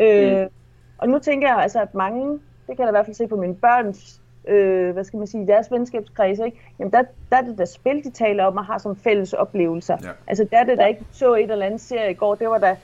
[0.00, 0.48] Øh, mm.
[0.98, 2.32] Og nu tænker jeg altså, at mange,
[2.66, 5.26] det kan jeg da i hvert fald se på mine børns øh, hvad skal man
[5.26, 6.60] sige, deres venskabskreds, ikke?
[6.78, 9.96] Jamen der, der er det der spil, de taler om og har som fælles oplevelser.
[10.02, 10.10] Ja.
[10.26, 12.58] Altså der er det, der ikke så et eller andet serie i går, det var
[12.58, 12.76] da,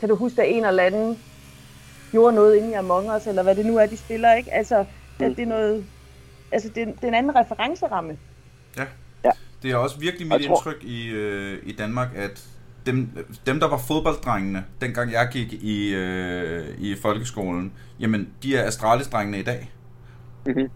[0.00, 1.18] kan du huske, at en eller anden
[2.10, 4.52] gjorde noget inde i Among Us, eller hvad det nu er, de spiller, ikke?
[4.52, 4.84] Altså,
[5.20, 5.34] mm.
[5.34, 5.84] det er noget,
[6.52, 8.18] altså det, det er en anden referenceramme.
[8.76, 8.84] Ja.
[9.24, 9.30] ja.
[9.62, 10.56] Det er også virkelig mit tror...
[10.56, 12.48] indtryk i, øh, i Danmark, at
[12.86, 13.08] dem,
[13.46, 19.38] dem, der var fodbolddrengene, dengang jeg gik i, øh, i folkeskolen, jamen, de er Astralis-drengene
[19.38, 19.70] i dag.
[20.46, 20.70] Mm-hmm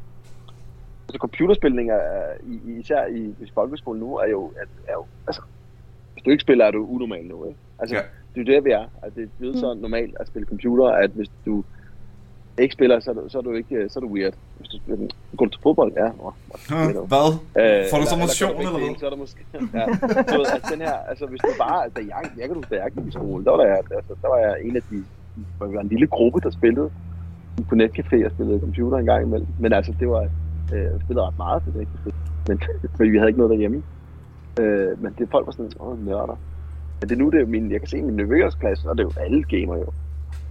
[1.09, 2.33] altså computerspilning er,
[2.67, 5.43] især i, i folkeskolen nu, er jo, er, er jo, altså,
[6.13, 7.59] hvis du ikke spiller, er du unormal nu, ikke?
[7.79, 8.03] Altså, ja.
[8.35, 8.87] det er det, vi er.
[9.03, 9.61] Altså, det er blevet mm.
[9.61, 11.65] så normalt at spille computer, at hvis du
[12.59, 14.35] ikke spiller, så er du, så er du ikke, så er du weird.
[14.59, 15.07] Hvis du spiller,
[15.37, 16.09] går du til fodbold, ja.
[16.19, 16.33] Oh,
[16.71, 17.29] ja hvad?
[17.61, 19.41] Øh, Får du så motion eller, eller, eller Så er der måske,
[19.79, 19.87] ja.
[20.33, 22.91] Så, altså, den her, altså, hvis du bare, da jeg, jeg kan du, da jeg
[22.93, 25.05] gik i skole, der var, der, altså, der var jeg en af de,
[25.59, 26.91] der var en lille gruppe, der spillede
[27.69, 29.49] på netcafé og spillede computer en gang imellem.
[29.59, 30.29] Men altså, det var,
[30.75, 31.89] øh, spillede ret meget det,
[32.49, 32.61] men
[32.97, 33.83] fordi vi havde ikke noget derhjemme.
[34.61, 36.39] Øh, men det folk var sådan, åh, nørder.
[37.01, 39.05] Men det er nu, det er min, jeg kan se min nevøers klasse, og det
[39.05, 39.93] er jo alle gamer jo.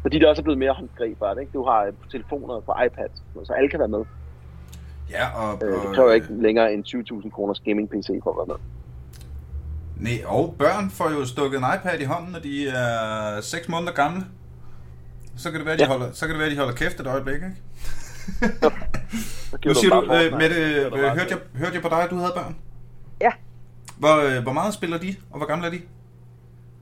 [0.01, 1.51] Fordi det også er blevet mere håndgribart, ikke?
[1.53, 3.09] Du har øh, telefoner på iPad,
[3.43, 4.03] så alle kan være med.
[5.09, 5.59] Ja, og...
[5.63, 6.84] Øh, det kræver ikke længere end
[7.24, 8.59] 20.000 kroners gaming-PC for at være med.
[9.97, 13.91] Nej, og børn får jo stukket en iPad i hånden, når de er 6 måneder
[13.91, 14.24] gamle.
[15.38, 15.88] Så kan det være, de, ja.
[15.88, 17.55] holder, så kan det være, de holder kæft et øjeblik, ikke?
[19.66, 22.32] Nu siger du, øh, Mette, øh, hørte, jeg, hørte jeg på dig, at du havde
[22.36, 22.56] børn?
[23.22, 23.32] Ja.
[23.98, 25.82] Hvor, øh, hvor meget spiller de, og hvor gamle er de?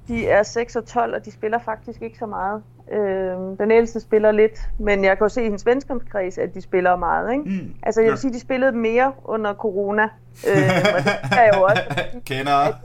[0.08, 2.64] De er 6 og 12, og de spiller faktisk ikke så meget.
[2.91, 6.62] Øh, den ældste spiller lidt, men jeg kan jo se i hendes venskabskreds, at de
[6.62, 7.32] spiller meget.
[7.32, 7.43] Ikke?
[7.43, 8.20] Mm, altså jeg vil ja.
[8.22, 10.04] sige, at de spillede mere under corona.
[10.04, 11.84] Øh, og det er jo også,
[12.30, 12.52] Kender.
[12.54, 12.76] At,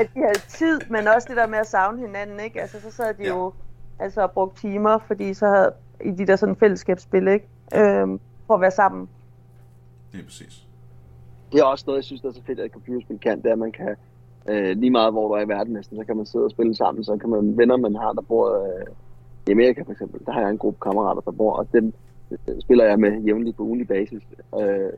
[0.00, 2.40] at de havde tid, men også det der med at savne hinanden.
[2.40, 2.60] Ikke?
[2.60, 3.28] Altså så sad de ja.
[3.28, 3.52] jo
[3.98, 7.48] altså og brugte timer, fordi så havde i de der sådan fællesskabsspil, ikke?
[7.76, 9.08] Øh, for at være sammen.
[10.12, 10.66] Det er præcis.
[11.52, 13.52] Det er også noget, jeg synes, der er så fedt, at computerspil kan, det er,
[13.52, 13.96] at man kan,
[14.48, 16.74] øh, lige meget hvor du er i verden næsten, så kan man sidde og spille
[16.74, 18.86] sammen, så kan man venner, man har, der bor øh,
[19.46, 21.92] i Amerika for eksempel, der har jeg en gruppe kammerater, der bor, og dem
[22.30, 24.22] øh, spiller jeg med jævnligt på ugenlig basis.
[24.60, 24.92] Øh,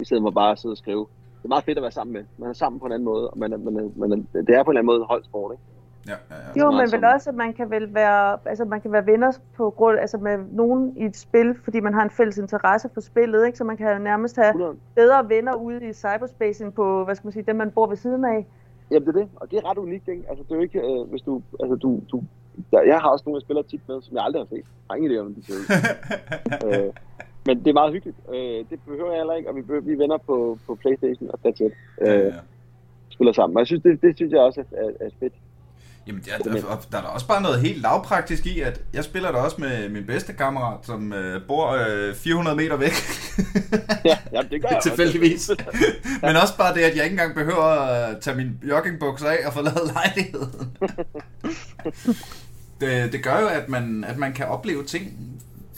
[0.00, 1.06] i stedet for bare at sidde og skrive.
[1.38, 2.24] Det er meget fedt at være sammen med.
[2.38, 4.54] Man er sammen på en anden måde, og man er, man er, man er, det
[4.54, 5.62] er på en eller anden måde holdsport, ikke?
[6.08, 6.60] Ja, ja, ja.
[6.60, 9.70] Jo, men vel også, at man kan vel være, altså man kan være venner på
[9.70, 13.46] grund, altså med nogen i et spil, fordi man har en fælles interesse for spillet,
[13.46, 13.58] ikke?
[13.58, 14.76] Så man kan nærmest have 100.
[14.94, 17.96] bedre venner ude i cyberspace end på, hvad skal man sige, dem man bor ved
[17.96, 18.46] siden af.
[18.90, 20.24] Jamen det er det, og det er ret unikt, ikke?
[20.28, 22.22] Altså det er jo ikke, øh, hvis du, altså du, du
[22.70, 24.56] der, jeg har også nogle, jeg spiller tit med, som jeg aldrig har set.
[24.56, 25.66] Jeg har ingen idé om, de ser ud.
[26.66, 26.92] øh,
[27.46, 28.16] men det er meget hyggeligt.
[28.34, 31.38] Øh, det behøver jeg heller ikke, og vi, vi er venner på, på Playstation, og
[31.44, 31.72] that's it.
[32.00, 32.32] Øh, ja, ja.
[33.08, 33.56] Spiller sammen.
[33.56, 35.32] Og jeg synes, det, det synes jeg også er, er, er fedt.
[36.06, 39.32] Jamen, ja, der, der er da også bare noget helt lavpraktisk i, at jeg spiller
[39.32, 42.92] da også med min bedste kammerat, som øh, bor øh, 400 meter væk.
[44.04, 45.50] ja, ja, det gør jeg Tilfældigvis.
[46.22, 49.52] Men også bare det, at jeg ikke engang behøver at tage min joggingbukser af og
[49.52, 50.70] forlade lejligheden.
[52.80, 55.12] det, det gør jo, at man, at man kan opleve ting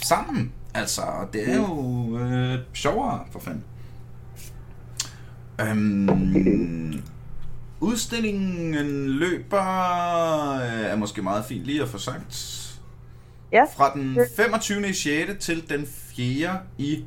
[0.03, 0.53] sammen.
[0.75, 1.03] Altså,
[1.33, 3.65] det er jo øh, sjovere, for fanden.
[5.61, 7.03] Øhm,
[7.81, 9.61] udstillingen løber,
[10.55, 12.55] øh, er måske meget fint lige at få sagt,
[13.53, 13.65] ja.
[13.77, 14.89] fra den 25.
[14.89, 15.45] i 6.
[15.45, 16.59] til den 4.
[16.79, 17.05] i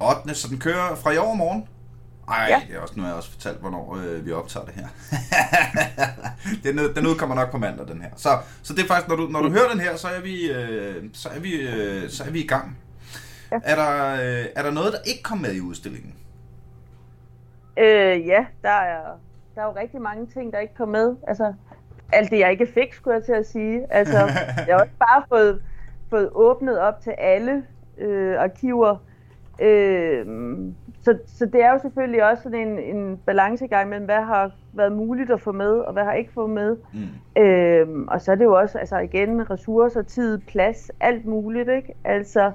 [0.00, 0.34] 8.
[0.34, 1.68] Så den kører fra i år morgen.
[2.28, 2.62] Ej, ja.
[2.68, 4.88] det er også, nu har jeg også fortalt, hvornår øh, vi optager det her.
[6.64, 8.10] den, den udkommer nok på mandag, den her.
[8.16, 10.50] Så, så det er faktisk, når du, når du hører den her, så er vi,
[10.50, 12.78] øh, så er vi, øh, så er vi i gang.
[13.52, 13.58] Ja.
[13.64, 16.14] Er, der, øh, er der noget, der ikke kom med i udstillingen?
[17.78, 19.20] Øh, ja, der er,
[19.60, 21.16] der er jo rigtig mange ting, der ikke kom med.
[21.26, 21.54] Altså,
[22.12, 23.86] alt det, jeg ikke fik, skulle jeg til at sige.
[23.90, 24.18] Altså,
[24.66, 25.62] jeg har også bare fået,
[26.10, 27.64] fået åbnet op til alle
[27.98, 28.96] øh, arkiver.
[29.62, 30.26] Øh,
[31.02, 34.92] så, så det er jo selvfølgelig også sådan en, en balancegang mellem, hvad har været
[34.92, 36.76] muligt at få med, og hvad har ikke fået med.
[36.92, 37.42] Mm.
[37.42, 41.94] Øh, og så er det jo også, altså igen, ressourcer, tid, plads, alt muligt, ikke?
[42.04, 42.52] Altså,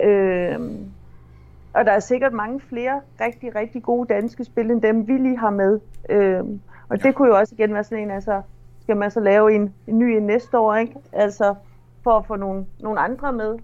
[0.00, 0.60] øh,
[1.74, 5.38] og der er sikkert mange flere rigtig, rigtig gode danske spil, end dem vi lige
[5.38, 5.80] har med.
[6.08, 7.08] Øhm, og ja.
[7.08, 8.42] det kunne jo også igen være sådan en, altså,
[8.80, 10.94] skal man så lave en, en ny en næste år, ikke?
[11.12, 11.54] Altså,
[12.04, 13.58] for at få nogle, nogle andre med.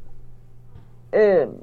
[1.15, 1.59] Øhm,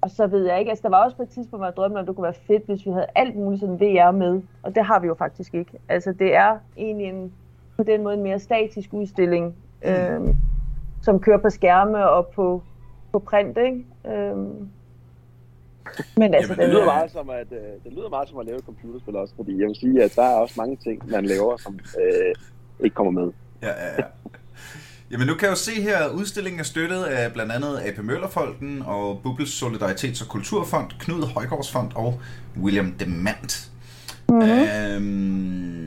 [0.00, 2.00] og så ved jeg ikke, altså der var også på et tidspunkt, hvor jeg drømte,
[2.00, 4.42] at det kunne være fedt, hvis vi havde alt muligt sådan VR med.
[4.62, 5.72] Og det har vi jo faktisk ikke.
[5.88, 7.32] Altså det er egentlig en,
[7.76, 9.54] på den måde en mere statisk udstilling,
[9.84, 9.90] mm.
[9.90, 10.36] øhm,
[11.02, 12.62] som kører på skærme og på
[13.14, 13.84] på print, ikke?
[14.12, 14.68] Øhm.
[16.16, 18.58] Men altså, Jamen, det, lyder meget som at, øh, det lyder meget som at lave
[18.58, 21.56] et computerspil også, fordi jeg vil sige, at der er også mange ting, man laver,
[21.56, 22.34] som øh,
[22.84, 23.32] ikke kommer med.
[23.62, 24.06] Ja, ja, ja.
[25.10, 27.98] Jamen nu kan jeg jo se her, at udstillingen er støttet af blandt andet AP
[27.98, 32.20] Møllerfolken og Bubbles Solidaritets- og Kulturfond, Knud Højgaardsfond og
[32.62, 33.70] William Demand.
[34.28, 34.50] Mm-hmm.
[34.96, 35.83] Øhm,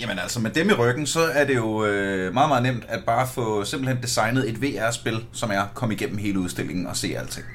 [0.00, 3.04] jamen altså, med dem i ryggen, så er det jo øh, meget, meget nemt at
[3.06, 7.46] bare få simpelthen designet et VR-spil, som er komme igennem hele udstillingen og se alting.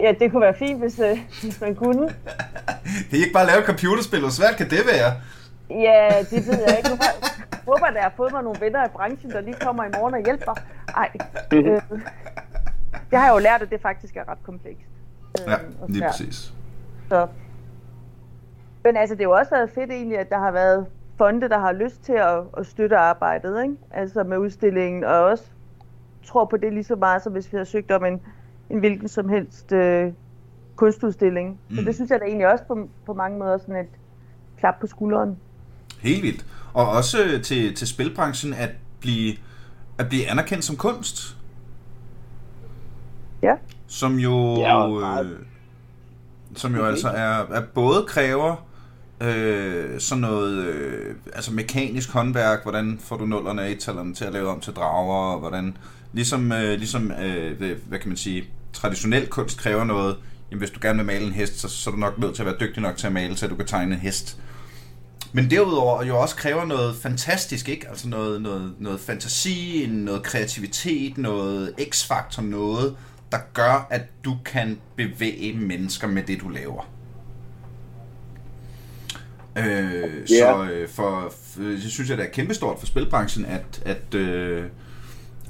[0.00, 2.02] Ja, det kunne være fint, hvis, øh, hvis man kunne.
[3.10, 5.12] det er ikke bare at lave et computerspil, hvor svært kan det være?
[5.70, 6.90] Ja, det ved jeg ikke.
[6.90, 9.88] Jeg håber, at jeg har fået mig nogle venner i branchen, der lige kommer i
[9.96, 10.54] morgen og hjælper.
[10.96, 11.10] Ej,
[11.52, 11.80] øh,
[13.10, 14.86] det har jeg jo lært, at det faktisk er ret komplekst.
[15.40, 15.56] Øh, ja,
[15.88, 16.52] lige præcis.
[17.08, 17.26] Så
[18.84, 20.86] men altså, det har jo også været fedt egentlig, at der har været
[21.20, 23.76] fonde, der har lyst til at, at støtte arbejdet, ikke?
[23.90, 25.44] Altså med udstillingen, og også
[26.26, 28.20] tror på det lige så meget, som hvis vi har søgt om en,
[28.70, 30.12] en hvilken som helst øh,
[30.76, 31.58] kunstudstilling.
[31.68, 31.76] Mm.
[31.76, 33.88] Så det synes jeg da egentlig også på, på mange måder sådan et
[34.58, 35.36] klap på skulderen.
[36.00, 36.46] Helt vildt.
[36.74, 39.36] Og også til, til spilbranchen at blive,
[39.98, 41.36] at blive anerkendt som kunst.
[43.42, 43.54] Ja.
[43.86, 45.30] Som jo, ja, øh,
[46.54, 46.90] som jo okay.
[46.90, 48.69] altså er, er både kræver
[49.20, 53.78] øh, sådan noget øh, altså mekanisk håndværk, hvordan får du nullerne og et
[54.16, 55.76] til at lave om til drager, og hvordan
[56.12, 60.16] ligesom, øh, ligesom øh, hvad kan man sige, traditionel kunst kræver noget,
[60.50, 62.42] jamen hvis du gerne vil male en hest, så, så er du nok nødt til
[62.42, 64.38] at være dygtig nok til at male, så du kan tegne en hest.
[65.32, 67.88] Men derudover jo også kræver noget fantastisk, ikke?
[67.88, 72.96] Altså noget, noget, noget fantasi, noget kreativitet, noget x-faktor, noget,
[73.32, 76.99] der gør, at du kan bevæge mennesker med det, du laver.
[79.56, 80.26] Øh, yeah.
[80.26, 84.64] Så øh, for, for, jeg synes, at det er kæmpestort for spilbranchen, at, at, øh,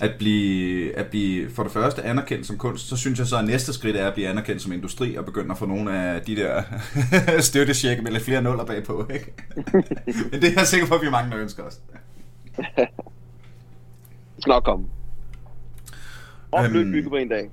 [0.01, 3.44] at, blive, at blive for det første anerkendt som kunst, så synes jeg så, at
[3.44, 6.36] næste skridt er at blive anerkendt som industri og begynde at få nogle af de
[6.36, 6.62] der
[7.40, 9.07] støttesjekke med lidt flere nuller bagpå.
[9.12, 9.32] Ikke?
[10.30, 11.80] Men det er jeg sikker på, at vi er mange, der ønsker os.
[12.57, 12.88] det
[14.40, 14.86] skal nok komme.
[16.51, 17.51] Og øhm, bygge på en dag.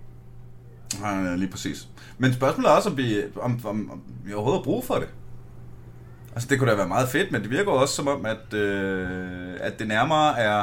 [1.03, 1.87] Ja, lige præcis.
[2.17, 5.07] Men spørgsmålet er også, om vi, om, om, om vi overhovedet har brug for det.
[6.37, 9.53] Altså, det kunne da være meget fedt, men det virker også som om, at, øh,
[9.59, 10.59] at det nærmere er,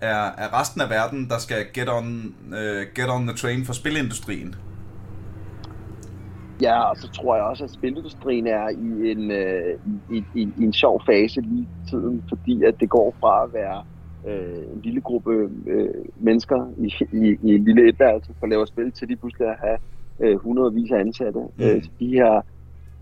[0.00, 3.72] er, er resten af verden, der skal get on, uh, get on the train for
[3.72, 4.54] spilindustrien.
[6.62, 9.78] Ja, og så tror jeg også, at spilindustrien er i en, øh,
[10.10, 13.82] i, i, i en sjov fase lige tiden, fordi at det går fra at være
[14.28, 18.66] øh, en lille gruppe øh, mennesker i, i, i en lille etværelse for at lave
[18.66, 19.78] spil, til de pludselig at have
[20.20, 21.40] øh, hundredvis af ansatte.
[21.40, 21.64] Mm.
[21.64, 22.42] Øh, de her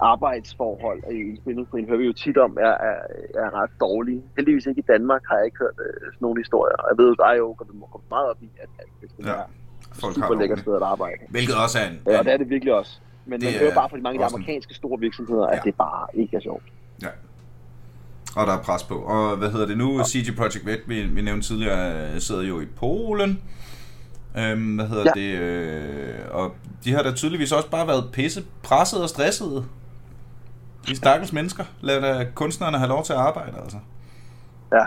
[0.01, 2.97] arbejdsforhold i spilindustrien hører vi jo tit om, er, er,
[3.35, 4.23] er ret dårlige.
[4.37, 6.77] Heldigvis ikke i Danmark har jeg ikke hørt øh, sådan nogle historier.
[6.91, 9.33] Jeg ved, at dig jo må komme meget op i, at, at det ja.
[9.33, 9.43] er
[9.93, 11.23] Folk super lækkert sted at arbejde.
[11.29, 11.99] Hvilket også er en...
[12.07, 12.93] Ja, og det er det virkelig også.
[13.27, 15.57] Men det man hører bare fra de mange af de amerikanske store virksomheder, ja.
[15.57, 16.63] at det bare ikke er sjovt.
[17.03, 17.09] Ja.
[18.37, 18.95] og der er pres på.
[18.95, 19.99] Og hvad hedder det nu?
[19.99, 20.05] Ja.
[20.05, 23.43] CG Project Red, vi, vi nævnte tidligere, sidder jo i Polen.
[24.39, 25.21] Øhm, hvad hedder ja.
[25.21, 25.39] det?
[25.39, 29.65] Øh, og de har da tydeligvis også bare været pisse presset og stresset.
[30.89, 31.65] De stakkels mennesker.
[31.81, 33.79] Lad da kunstnerne have lov til at arbejde, altså.
[34.73, 34.85] Ja.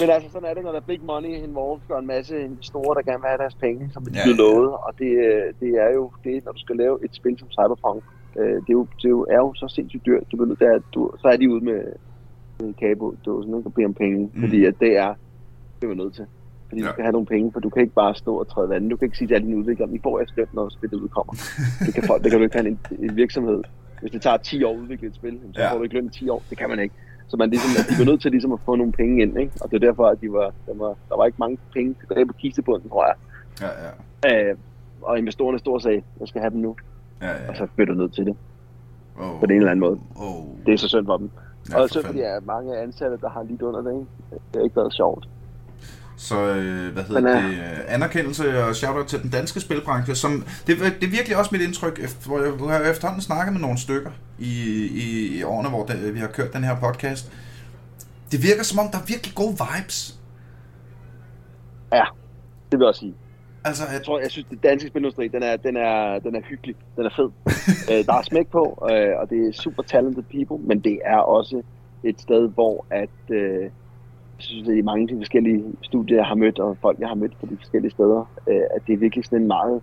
[0.00, 2.94] Men altså, sådan er det, når der er big money involved, og en masse investorer,
[2.94, 4.34] der gerne vil have deres penge, som de ja, ja.
[4.34, 4.70] lovet.
[4.70, 5.10] Og det,
[5.60, 8.02] det er jo det, når du skal lave et spil som Cyberpunk,
[8.36, 10.22] øh, det, er jo, det er jo, er jo så sindssygt dyrt.
[10.32, 11.82] Du ved, der, du, så er de ude med,
[12.60, 14.40] med kabo, du er sådan, ikke, og bede om penge, mm.
[14.40, 15.14] fordi at det er,
[15.80, 16.26] det er vi nødt til
[16.70, 16.88] fordi ja.
[16.88, 18.90] du skal have nogle penge, for du kan ikke bare stå og træde vandet.
[18.90, 21.32] Du kan ikke sige til alle dine udviklere, I får jeres løn, når spillet udkommer.
[21.86, 23.62] Det kan, folk, det kan du ikke have en, en virksomhed.
[24.00, 25.72] Hvis det tager 10 år at udvikle et spil, så ja.
[25.72, 26.42] får du ikke løn i 10 år.
[26.50, 26.94] Det kan man ikke.
[27.28, 29.52] Så man ligesom, at de var nødt til ligesom at få nogle penge ind, ikke?
[29.60, 32.26] og det er derfor, at de var, der, var, der var ikke mange penge tilbage
[32.26, 33.14] på kistebunden, tror jeg.
[33.60, 33.68] Ja,
[34.28, 34.50] ja.
[34.50, 34.56] Øh,
[35.02, 36.76] og investorerne stod og sagde, jeg skal have dem nu.
[37.22, 37.48] Ja, ja.
[37.48, 38.36] Og så bliver du nødt til det.
[39.18, 39.40] Oh.
[39.40, 40.00] På den ene eller anden måde.
[40.16, 40.44] Oh.
[40.66, 41.30] Det er så synd for dem.
[41.70, 43.92] Ja, og så fordi er mange ansatte, der har lidt under det.
[43.92, 44.06] Ikke?
[44.30, 45.28] Det har ikke været sjovt.
[46.20, 47.58] Så øh, hvad hedder Men, det?
[47.58, 51.62] Øh, anerkendelse og shout til den danske spilbranche, som det, det er virkelig også mit
[51.62, 54.52] indtryk, hvor jeg har efterhånden snakket med nogle stykker i,
[55.04, 57.32] i, i årene, hvor det, vi har kørt den her podcast.
[58.32, 60.20] Det virker som om, der er virkelig gode vibes.
[61.92, 62.04] Ja,
[62.70, 63.14] det vil jeg også sige.
[63.64, 63.92] Altså, at...
[63.92, 66.76] Jeg tror, jeg synes, det danske spilindustri, den er, den er, den er hyggelig.
[66.96, 67.30] Den er fed.
[67.90, 71.18] øh, der er smæk på, øh, og det er super talented people, men det er
[71.18, 71.62] også
[72.04, 73.70] et sted, hvor at, øh,
[74.42, 77.14] synes, at i mange af de forskellige studier, jeg har mødt, og folk, jeg har
[77.14, 79.82] mødt på de forskellige steder, øh, at det er virkelig sådan en meget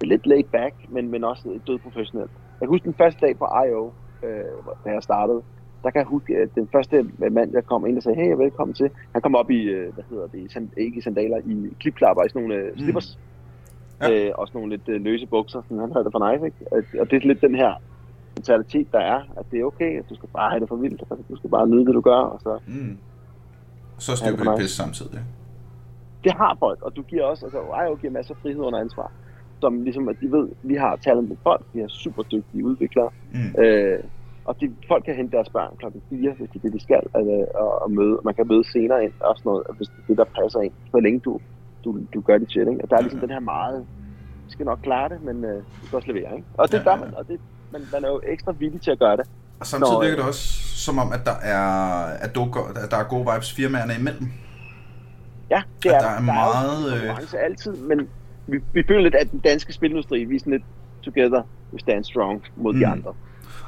[0.00, 2.30] lidt laid back, men, men også død professionelt.
[2.60, 3.90] Jeg husker den første dag på I.O.,
[4.22, 4.44] øh,
[4.84, 5.42] da jeg startede,
[5.82, 8.74] der kan jeg huske, at den første mand, jeg kom ind og sagde, hey, velkommen
[8.74, 12.24] til, han kom op i, øh, hvad hedder det, sand, ikke i sandaler, i klipklapper,
[12.24, 12.78] i sådan nogle øh, mm.
[12.78, 13.18] slippers,
[14.00, 14.26] ja.
[14.26, 17.00] øh, og sådan nogle lidt øh, løse bukser, sådan han havde det for nice, ikke?
[17.00, 17.74] Og det er lidt den her
[18.36, 21.02] mentalitet, der er, at det er okay, at du skal bare have det for vildt,
[21.10, 22.98] altså, du skal bare nyde det, du gør, og så mm.
[23.98, 25.20] Så styr på det pisse samtidig.
[26.24, 29.12] Det har folk, og du giver også, altså IO giver masser af frihed under ansvar.
[29.60, 33.62] Som ligesom, at de ved, vi har talented folk, vi har super dygtige udviklere, mm.
[33.62, 33.98] øh,
[34.48, 37.02] og de, folk kan hente deres børn klokken 4, hvis det er det, de skal,
[37.16, 39.98] øh, og, og møde, og man kan møde senere ind, og sådan noget, hvis det
[40.02, 41.40] er det, der passer ind, så længe du,
[41.84, 42.82] du, du gør det til, ikke?
[42.82, 43.26] Og der er ligesom ja, ja.
[43.26, 43.86] den her meget,
[44.46, 46.48] vi skal nok klare det, men øh, vi skal også levere, ikke?
[46.54, 47.40] Og det ja, gør man, og det,
[47.72, 49.26] man, man er jo ekstra villig til at gøre det.
[49.60, 51.60] Og samtidig Når, virker det også som om, at der er,
[52.04, 52.34] at
[52.90, 54.32] der er gode vibes firmaerne imellem.
[55.50, 56.92] Ja, det er, at der er, der meget...
[56.92, 58.08] er øh, konkurrence altid, men
[58.46, 60.62] vi, vi føler lidt, at den danske spilindustri, vi er sådan lidt
[61.02, 61.42] together,
[61.72, 62.78] we stand strong mod mm.
[62.80, 63.14] de andre.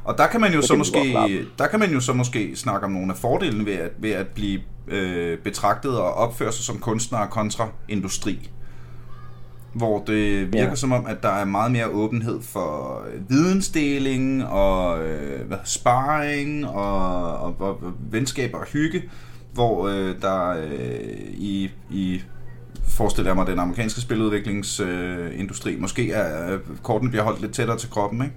[0.04, 1.16] Og der kan man jo så, så måske,
[1.58, 4.26] der kan man jo så måske snakke om nogle af fordelene ved at, ved at
[4.28, 8.50] blive øh, betragtet og opføre sig som kunstner kontra industri
[9.72, 10.74] hvor det virker ja.
[10.74, 16.66] som om, at der er meget mere åbenhed for øh, vidensdeling og øh, hvad, sparring
[16.66, 19.02] og, og, og, og venskaber og hygge,
[19.54, 22.22] hvor øh, der øh, i, i
[22.88, 27.90] forestiller jeg mig, den amerikanske spiludviklingsindustri øh, måske er, korten bliver holdt lidt tættere til
[27.90, 28.34] kroppen, ikke?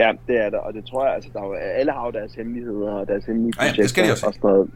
[0.00, 2.34] Ja, det er der, og det tror jeg, altså, der er alle har jo deres
[2.34, 3.76] hemmeligheder og deres hemmelige projekter.
[3.76, 4.26] Ja, det skal de også.
[4.26, 4.70] Og sådan noget.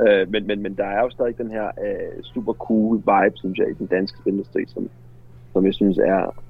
[0.00, 3.58] Øh, men, men, men der er jo stadig den her øh, super cool vibe, synes
[3.58, 4.90] jeg, i den danske spilindustri, som,
[5.52, 6.42] som jeg synes er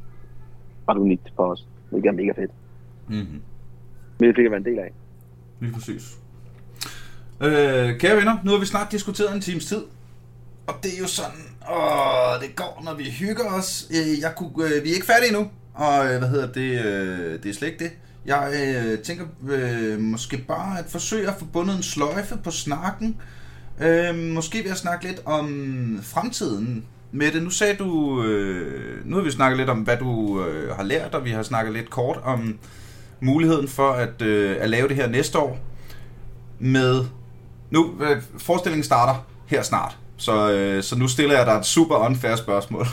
[0.89, 1.67] ret unikt for os.
[1.91, 2.51] Det er mega fedt.
[3.09, 3.43] Mm-hmm.
[4.19, 4.93] Men det fik jeg være en del af.
[5.61, 6.19] Lige præcis.
[7.41, 9.83] Øh, kære venner, nu har vi snart diskuteret en times tid.
[10.67, 13.89] Og det er jo sådan, åh, det går, når vi hygger os.
[13.91, 17.43] Øh, jeg kunne, øh, vi er ikke færdige endnu, og øh, hvad hedder det, øh,
[17.43, 17.93] det er slet ikke det.
[18.27, 23.21] Jeg øh, tænker øh, måske bare at forsøge at få bundet en sløjfe på snakken.
[23.81, 26.85] Øh, måske vil jeg snakke lidt om fremtiden.
[27.13, 30.77] Med det, nu sagde du, øh, nu har vi snakket lidt om, hvad du øh,
[30.77, 32.59] har lært, og vi har snakket lidt kort om
[33.21, 35.59] muligheden for at, øh, at lave det her næste år.
[36.59, 37.05] Med,
[37.71, 41.97] nu, øh, forestillingen starter her snart, så, øh, så nu stiller jeg dig et super
[41.97, 42.87] unfair spørgsmål.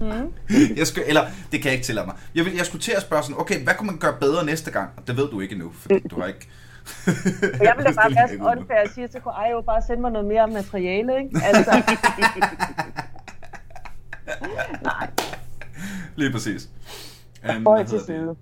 [0.00, 0.32] Mm.
[0.76, 2.16] jeg skal, eller, det kan jeg ikke tillade mig.
[2.34, 4.70] Jeg, vil, jeg skulle til at spørge sådan, okay, hvad kunne man gøre bedre næste
[4.70, 4.90] gang?
[4.96, 6.48] Og det ved du ikke endnu, fordi du har ikke...
[7.66, 9.20] jeg vil da bare være så unfair og sige til
[9.52, 11.40] jo bare sende mig noget mere materiale, ikke?
[11.44, 11.72] Altså.
[14.82, 15.10] Nej.
[16.16, 16.70] Lige præcis.
[17.56, 18.36] Um, til side.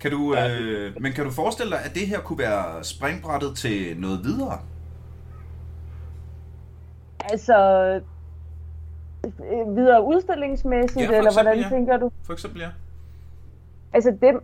[0.00, 3.96] Kan du, øh, men kan du forestille dig, at det her kunne være springbrættet til
[4.00, 4.58] noget videre?
[7.24, 7.56] Altså,
[9.24, 11.68] øh, videre udstillingsmæssigt, ja, eller hvordan ja.
[11.68, 12.10] tænker du?
[12.22, 12.68] For eksempel, ja.
[13.92, 14.34] Altså, det,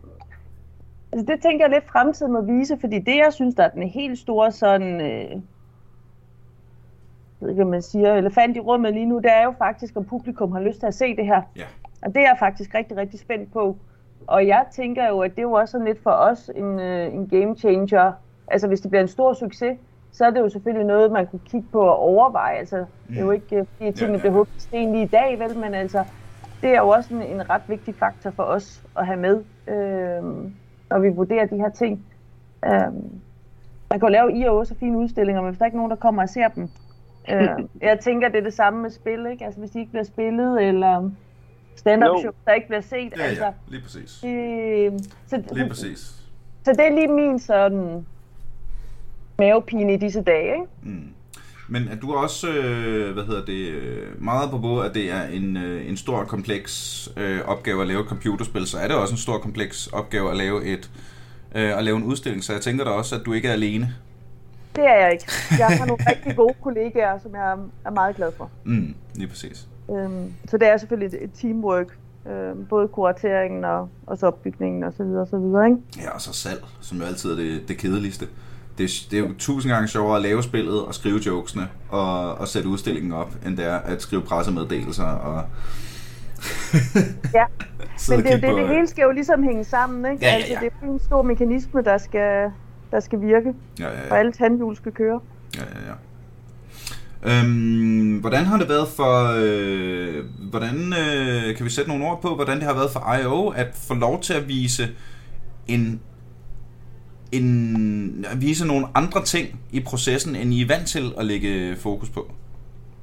[1.12, 3.82] altså, det tænker jeg lidt fremtiden må vise, fordi det, jeg synes, der er den
[3.82, 5.00] helt store sådan...
[5.00, 5.40] Øh,
[7.42, 10.52] ved ikke, man siger, elefant i rummet lige nu, det er jo faktisk, om publikum
[10.52, 11.42] har lyst til at se det her.
[11.56, 11.64] Ja.
[12.02, 13.76] Og det er jeg faktisk rigtig, rigtig spændt på.
[14.26, 17.28] Og jeg tænker jo, at det er jo også lidt for os en, øh, en
[17.28, 18.12] game changer,
[18.48, 19.78] altså hvis det bliver en stor succes,
[20.12, 22.56] så er det jo selvfølgelig noget, man kunne kigge på og overveje.
[22.56, 22.84] Altså, mm.
[23.08, 23.32] Det er jo mm.
[23.32, 24.18] ikke, øh, fordi tingene ja, ja.
[24.18, 26.04] bliver hugget sten lige i dag, vel, men altså,
[26.62, 30.22] det er jo også en, en ret vigtig faktor for os at have med, øh,
[30.92, 32.04] når vi vurderer de her ting.
[32.64, 32.92] Øh,
[33.90, 35.90] man kan jo lave i og også fine udstillinger, men hvis der er ikke nogen,
[35.90, 36.68] der kommer og ser dem,
[37.30, 37.48] øh,
[37.88, 39.44] jeg tænker, det er det samme med spil, ikke?
[39.44, 41.10] Altså, hvis de ikke bliver spillet, eller
[41.76, 43.12] stand-up show, der ikke bliver set.
[43.16, 44.24] Ja, altså, ja, lige præcis.
[44.24, 44.92] Øh,
[45.26, 45.98] så, lige præcis.
[46.64, 48.06] Så det er lige min sådan
[49.38, 50.66] mavepine i disse dage, ikke?
[50.82, 51.08] Mm.
[51.72, 55.22] Men er du også, øh, hvad hedder det, øh, meget på både, at det er
[55.22, 59.14] en, øh, en stor kompleks øh, opgave at lave et computerspil, så er det også
[59.14, 60.90] en stor kompleks opgave at lave et
[61.54, 63.94] øh, at lave en udstilling, så jeg tænker da også, at du ikke er alene.
[64.76, 65.24] Det er jeg ikke.
[65.58, 68.50] Jeg har nogle rigtig gode kollegaer, som jeg er meget glad for.
[68.64, 69.68] Mm, lige præcis.
[69.90, 74.84] Øhm, så det er selvfølgelig et, et teamwork, øh, både kurateringen og, og så opbygningen
[74.84, 75.78] og så videre og så videre, ikke?
[75.98, 78.26] Ja, og så salg, som jo altid er det, det kedeligste
[78.82, 82.48] det, det er jo tusind gange sjovere at lave spillet og skrive jokesene og, og
[82.48, 85.44] sætte udstillingen op, end det er at skrive pressemeddelelser og...
[87.34, 87.44] ja,
[88.08, 90.24] men det er jo det, det hele skal jo ligesom hænge sammen, ikke?
[90.24, 90.58] Ja, ja, altså, ja.
[90.58, 92.50] Altså, det er en stor mekanisme, der skal,
[92.90, 94.10] der skal virke, ja, ja, ja.
[94.10, 95.20] og alle tandhjul skal køre.
[95.56, 95.94] Ja, ja, ja.
[97.24, 102.34] Øhm, hvordan har det været for, øh, hvordan øh, kan vi sætte nogle ord på,
[102.34, 103.48] hvordan det har været for I.O.
[103.48, 104.88] at få lov til at vise
[105.68, 106.00] en
[107.32, 111.76] en, at vise nogle andre ting i processen, end I er vant til at lægge
[111.76, 112.32] fokus på?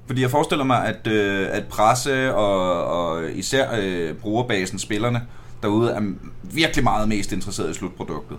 [0.06, 5.22] Fordi jeg forestiller mig, at, øh, at presse og, og især øh, brugerbasen, spillerne
[5.64, 6.02] derude, er
[6.54, 8.38] virkelig meget mest interesseret i slutproduktet.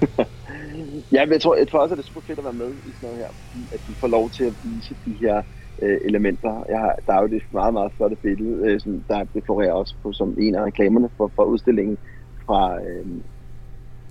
[1.12, 2.70] ja, men jeg tror, jeg tror også, at det er super fedt at være med
[2.70, 3.28] i sådan noget her,
[3.72, 5.42] at vi får lov til at vise de her
[5.82, 6.64] øh, elementer.
[6.68, 9.94] Jeg har, der er jo det meget, meget flotte billede, øh, som der florerer også
[10.02, 11.98] på som en af reklamerne for, for udstillingen
[12.46, 13.06] fra, øh,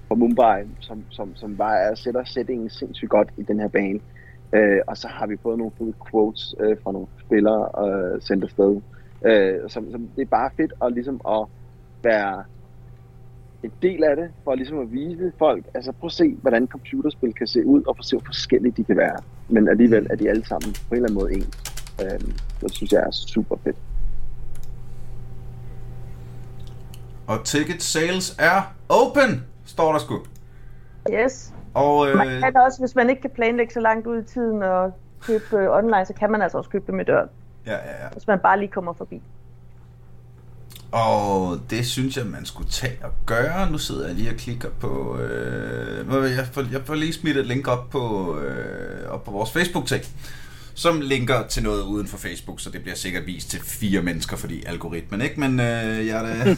[0.10, 4.00] fra Mumbai, som, som, som bare sætter sætningen sindssygt godt i den her bane.
[4.54, 8.44] Øh, og så har vi fået nogle fede quotes øh, fra nogle spillere øh, sendt
[8.44, 8.82] afsted.
[9.26, 11.46] Øh, som, som, det er bare fedt at, ligesom at
[12.04, 12.44] være
[13.64, 17.34] en del af det, for ligesom at vise folk, altså prøv at se, hvordan computerspil
[17.34, 19.18] kan se ud, og prøv at se, hvor forskellige de kan være.
[19.50, 21.58] Men alligevel er de alle sammen på en eller anden måde ens.
[22.02, 22.20] Øh,
[22.62, 23.78] det synes jeg er super fedt.
[27.28, 29.44] Og ticket sales er open!
[29.70, 30.20] Står der sgu.
[31.14, 31.54] Yes.
[31.74, 32.18] Og, øh...
[32.18, 34.92] Man kan også, hvis man ikke kan planlægge så langt ud i tiden og
[35.22, 37.30] købe øh, online, så kan man altså også købe dem i døren.
[37.66, 38.10] Ja, ja, ja.
[38.12, 39.22] Hvis man bare lige kommer forbi.
[40.92, 43.72] Og det synes jeg, man skulle tage og gøre.
[43.72, 45.18] Nu sidder jeg lige og klikker på...
[45.18, 49.52] Øh, jeg, får, jeg får lige smidt et link op på, øh, op på vores
[49.52, 50.04] Facebook-ting
[50.80, 54.38] som linker til noget uden for Facebook, så det bliver sikkert vist til fire mennesker,
[54.38, 55.40] fordi algoritmen, ikke?
[55.40, 56.56] Men øh, jeg, er da,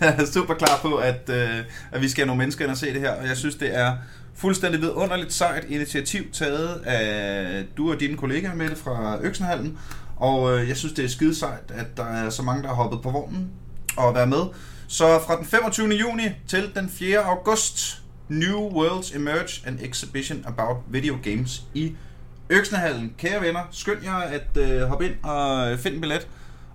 [0.00, 1.58] jeg er super klar på, at, øh,
[1.92, 3.76] at vi skal have nogle mennesker ind og se det her, og jeg synes, det
[3.76, 3.96] er
[4.34, 9.78] fuldstændig vidunderligt sejt initiativ taget af du og dine kollegaer med det fra Øksenhallen,
[10.16, 12.74] og øh, jeg synes, det er skide sejt, at der er så mange, der har
[12.74, 13.48] hoppet på vognen
[13.96, 14.42] og været med.
[14.88, 15.88] Så fra den 25.
[15.88, 17.18] juni til den 4.
[17.18, 21.94] august, New Worlds Emerge, an exhibition about video games i
[22.52, 26.28] Øksnehallen, kære venner, skynd jer at øh, hoppe ind og finde en billet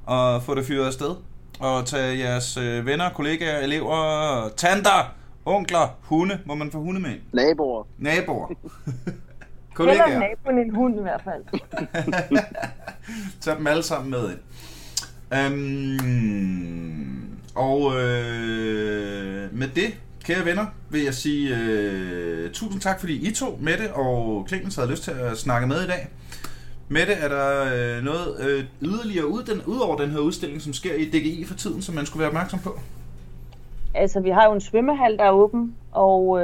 [0.05, 1.15] og få det fyret afsted.
[1.59, 5.15] Og tage jeres øh, venner, kollegaer, elever, tanter,
[5.45, 6.39] onkler, hunde.
[6.45, 7.19] Må man få hunde med ind?
[7.33, 7.83] Naboer.
[7.97, 8.47] Naboer.
[9.73, 10.05] kollegaer.
[10.05, 11.43] Eller naboen en hund i hvert fald.
[13.41, 14.39] Tag dem alle sammen med ind.
[15.53, 19.93] Um, og øh, med det
[20.25, 24.89] Kære venner, vil jeg sige uh, tusind tak, fordi I to, Mette og Clemens, havde
[24.89, 26.07] lyst til at snakke med i dag.
[26.89, 30.73] Mette, er der uh, noget uh, yderligere ud, den, ud over den her udstilling, som
[30.73, 32.79] sker i DGI for tiden, som man skulle være opmærksom på?
[33.93, 36.39] Altså, vi har jo en svømmehal, der er åben, og uh,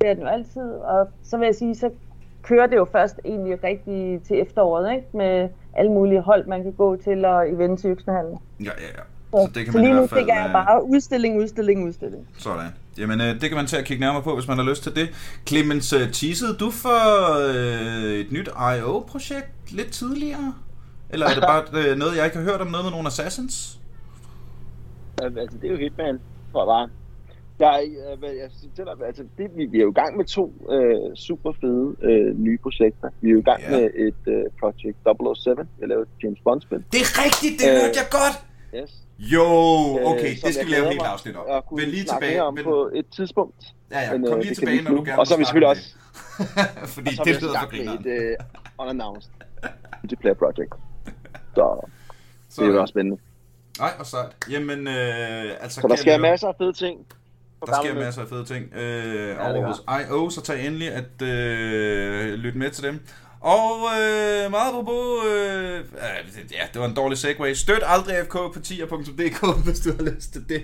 [0.00, 0.70] det er den jo altid.
[0.70, 1.90] Og så vil jeg sige, så
[2.42, 5.06] kører det jo først egentlig rigtig til efteråret, ikke?
[5.12, 8.38] Med alle mulige hold, man kan gå til og events i Øksnehallen.
[8.60, 9.02] Ja, ja, ja.
[9.30, 12.28] Så, det kan så man lige nu fik jeg bare udstilling, udstilling, udstilling.
[12.38, 12.70] Sådan.
[12.98, 14.94] Jamen, øh, det kan man til at kigge nærmere på, hvis man har lyst til
[14.94, 15.08] det.
[15.48, 17.00] Clemens, uh, teasede du for
[17.48, 20.54] øh, et nyt I.O.-projekt lidt tidligere?
[21.10, 23.80] Eller er det bare øh, noget, jeg ikke har hørt om, noget med nogle Assassins?
[25.22, 26.20] Altså, det er jo Hitman,
[26.52, 26.88] tror jeg bare.
[27.58, 27.88] Jeg,
[28.22, 31.52] jeg, jeg fortæller, altså, det, vi, vi er jo i gang med to øh, super
[31.60, 33.08] fede øh, nye projekter.
[33.20, 33.72] Vi er jo i gang yeah.
[33.72, 34.98] med et øh, projekt
[35.36, 35.58] 007.
[35.80, 36.84] Jeg lavet et James Bond-spil.
[36.92, 38.45] Det er rigtigt, det øh, hørte jeg godt!
[38.74, 38.90] Yes.
[39.18, 39.44] Jo,
[40.04, 41.62] okay, øh, det skal vi lave helt afsnit om.
[41.72, 42.42] Men lige tilbage.
[42.42, 42.64] om men...
[42.64, 43.54] på et tidspunkt.
[43.90, 45.82] Ja, ja, kom øh, lige tilbage, når du gerne Og så er vi selvfølgelig også...
[46.94, 48.08] Fordi og så det lyder for grineren.
[48.08, 49.30] et uh, unannounced
[50.02, 50.74] multiplayer project.
[51.54, 51.88] Så,
[52.48, 53.22] så det er også spændende.
[53.78, 54.16] Nej, og så
[54.50, 55.80] Jamen, øh, altså...
[55.80, 57.06] Så der sker masser af fede ting
[57.66, 61.22] der sker masser af fede ting øh, ja, over hos I.O., så tag endelig at
[61.22, 63.00] øh, lytte med til dem.
[63.40, 65.84] Og øh, meget på, øh,
[66.52, 67.54] ja, det var en dårlig segway.
[67.54, 70.62] Støt aldrig FK på tier.dk, hvis du har lyst til det.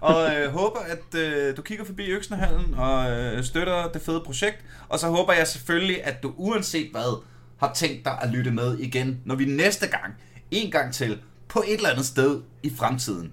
[0.00, 4.64] og øh, håber, at øh, du kigger forbi Øksnehallen og øh, støtter det fede projekt.
[4.88, 7.22] Og så håber jeg selvfølgelig, at du uanset hvad,
[7.58, 10.14] har tænkt dig at lytte med igen, når vi næste gang,
[10.50, 13.32] en gang til, på et eller andet sted i fremtiden,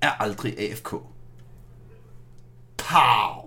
[0.00, 0.90] er aldrig AFK.
[2.76, 3.45] Pow!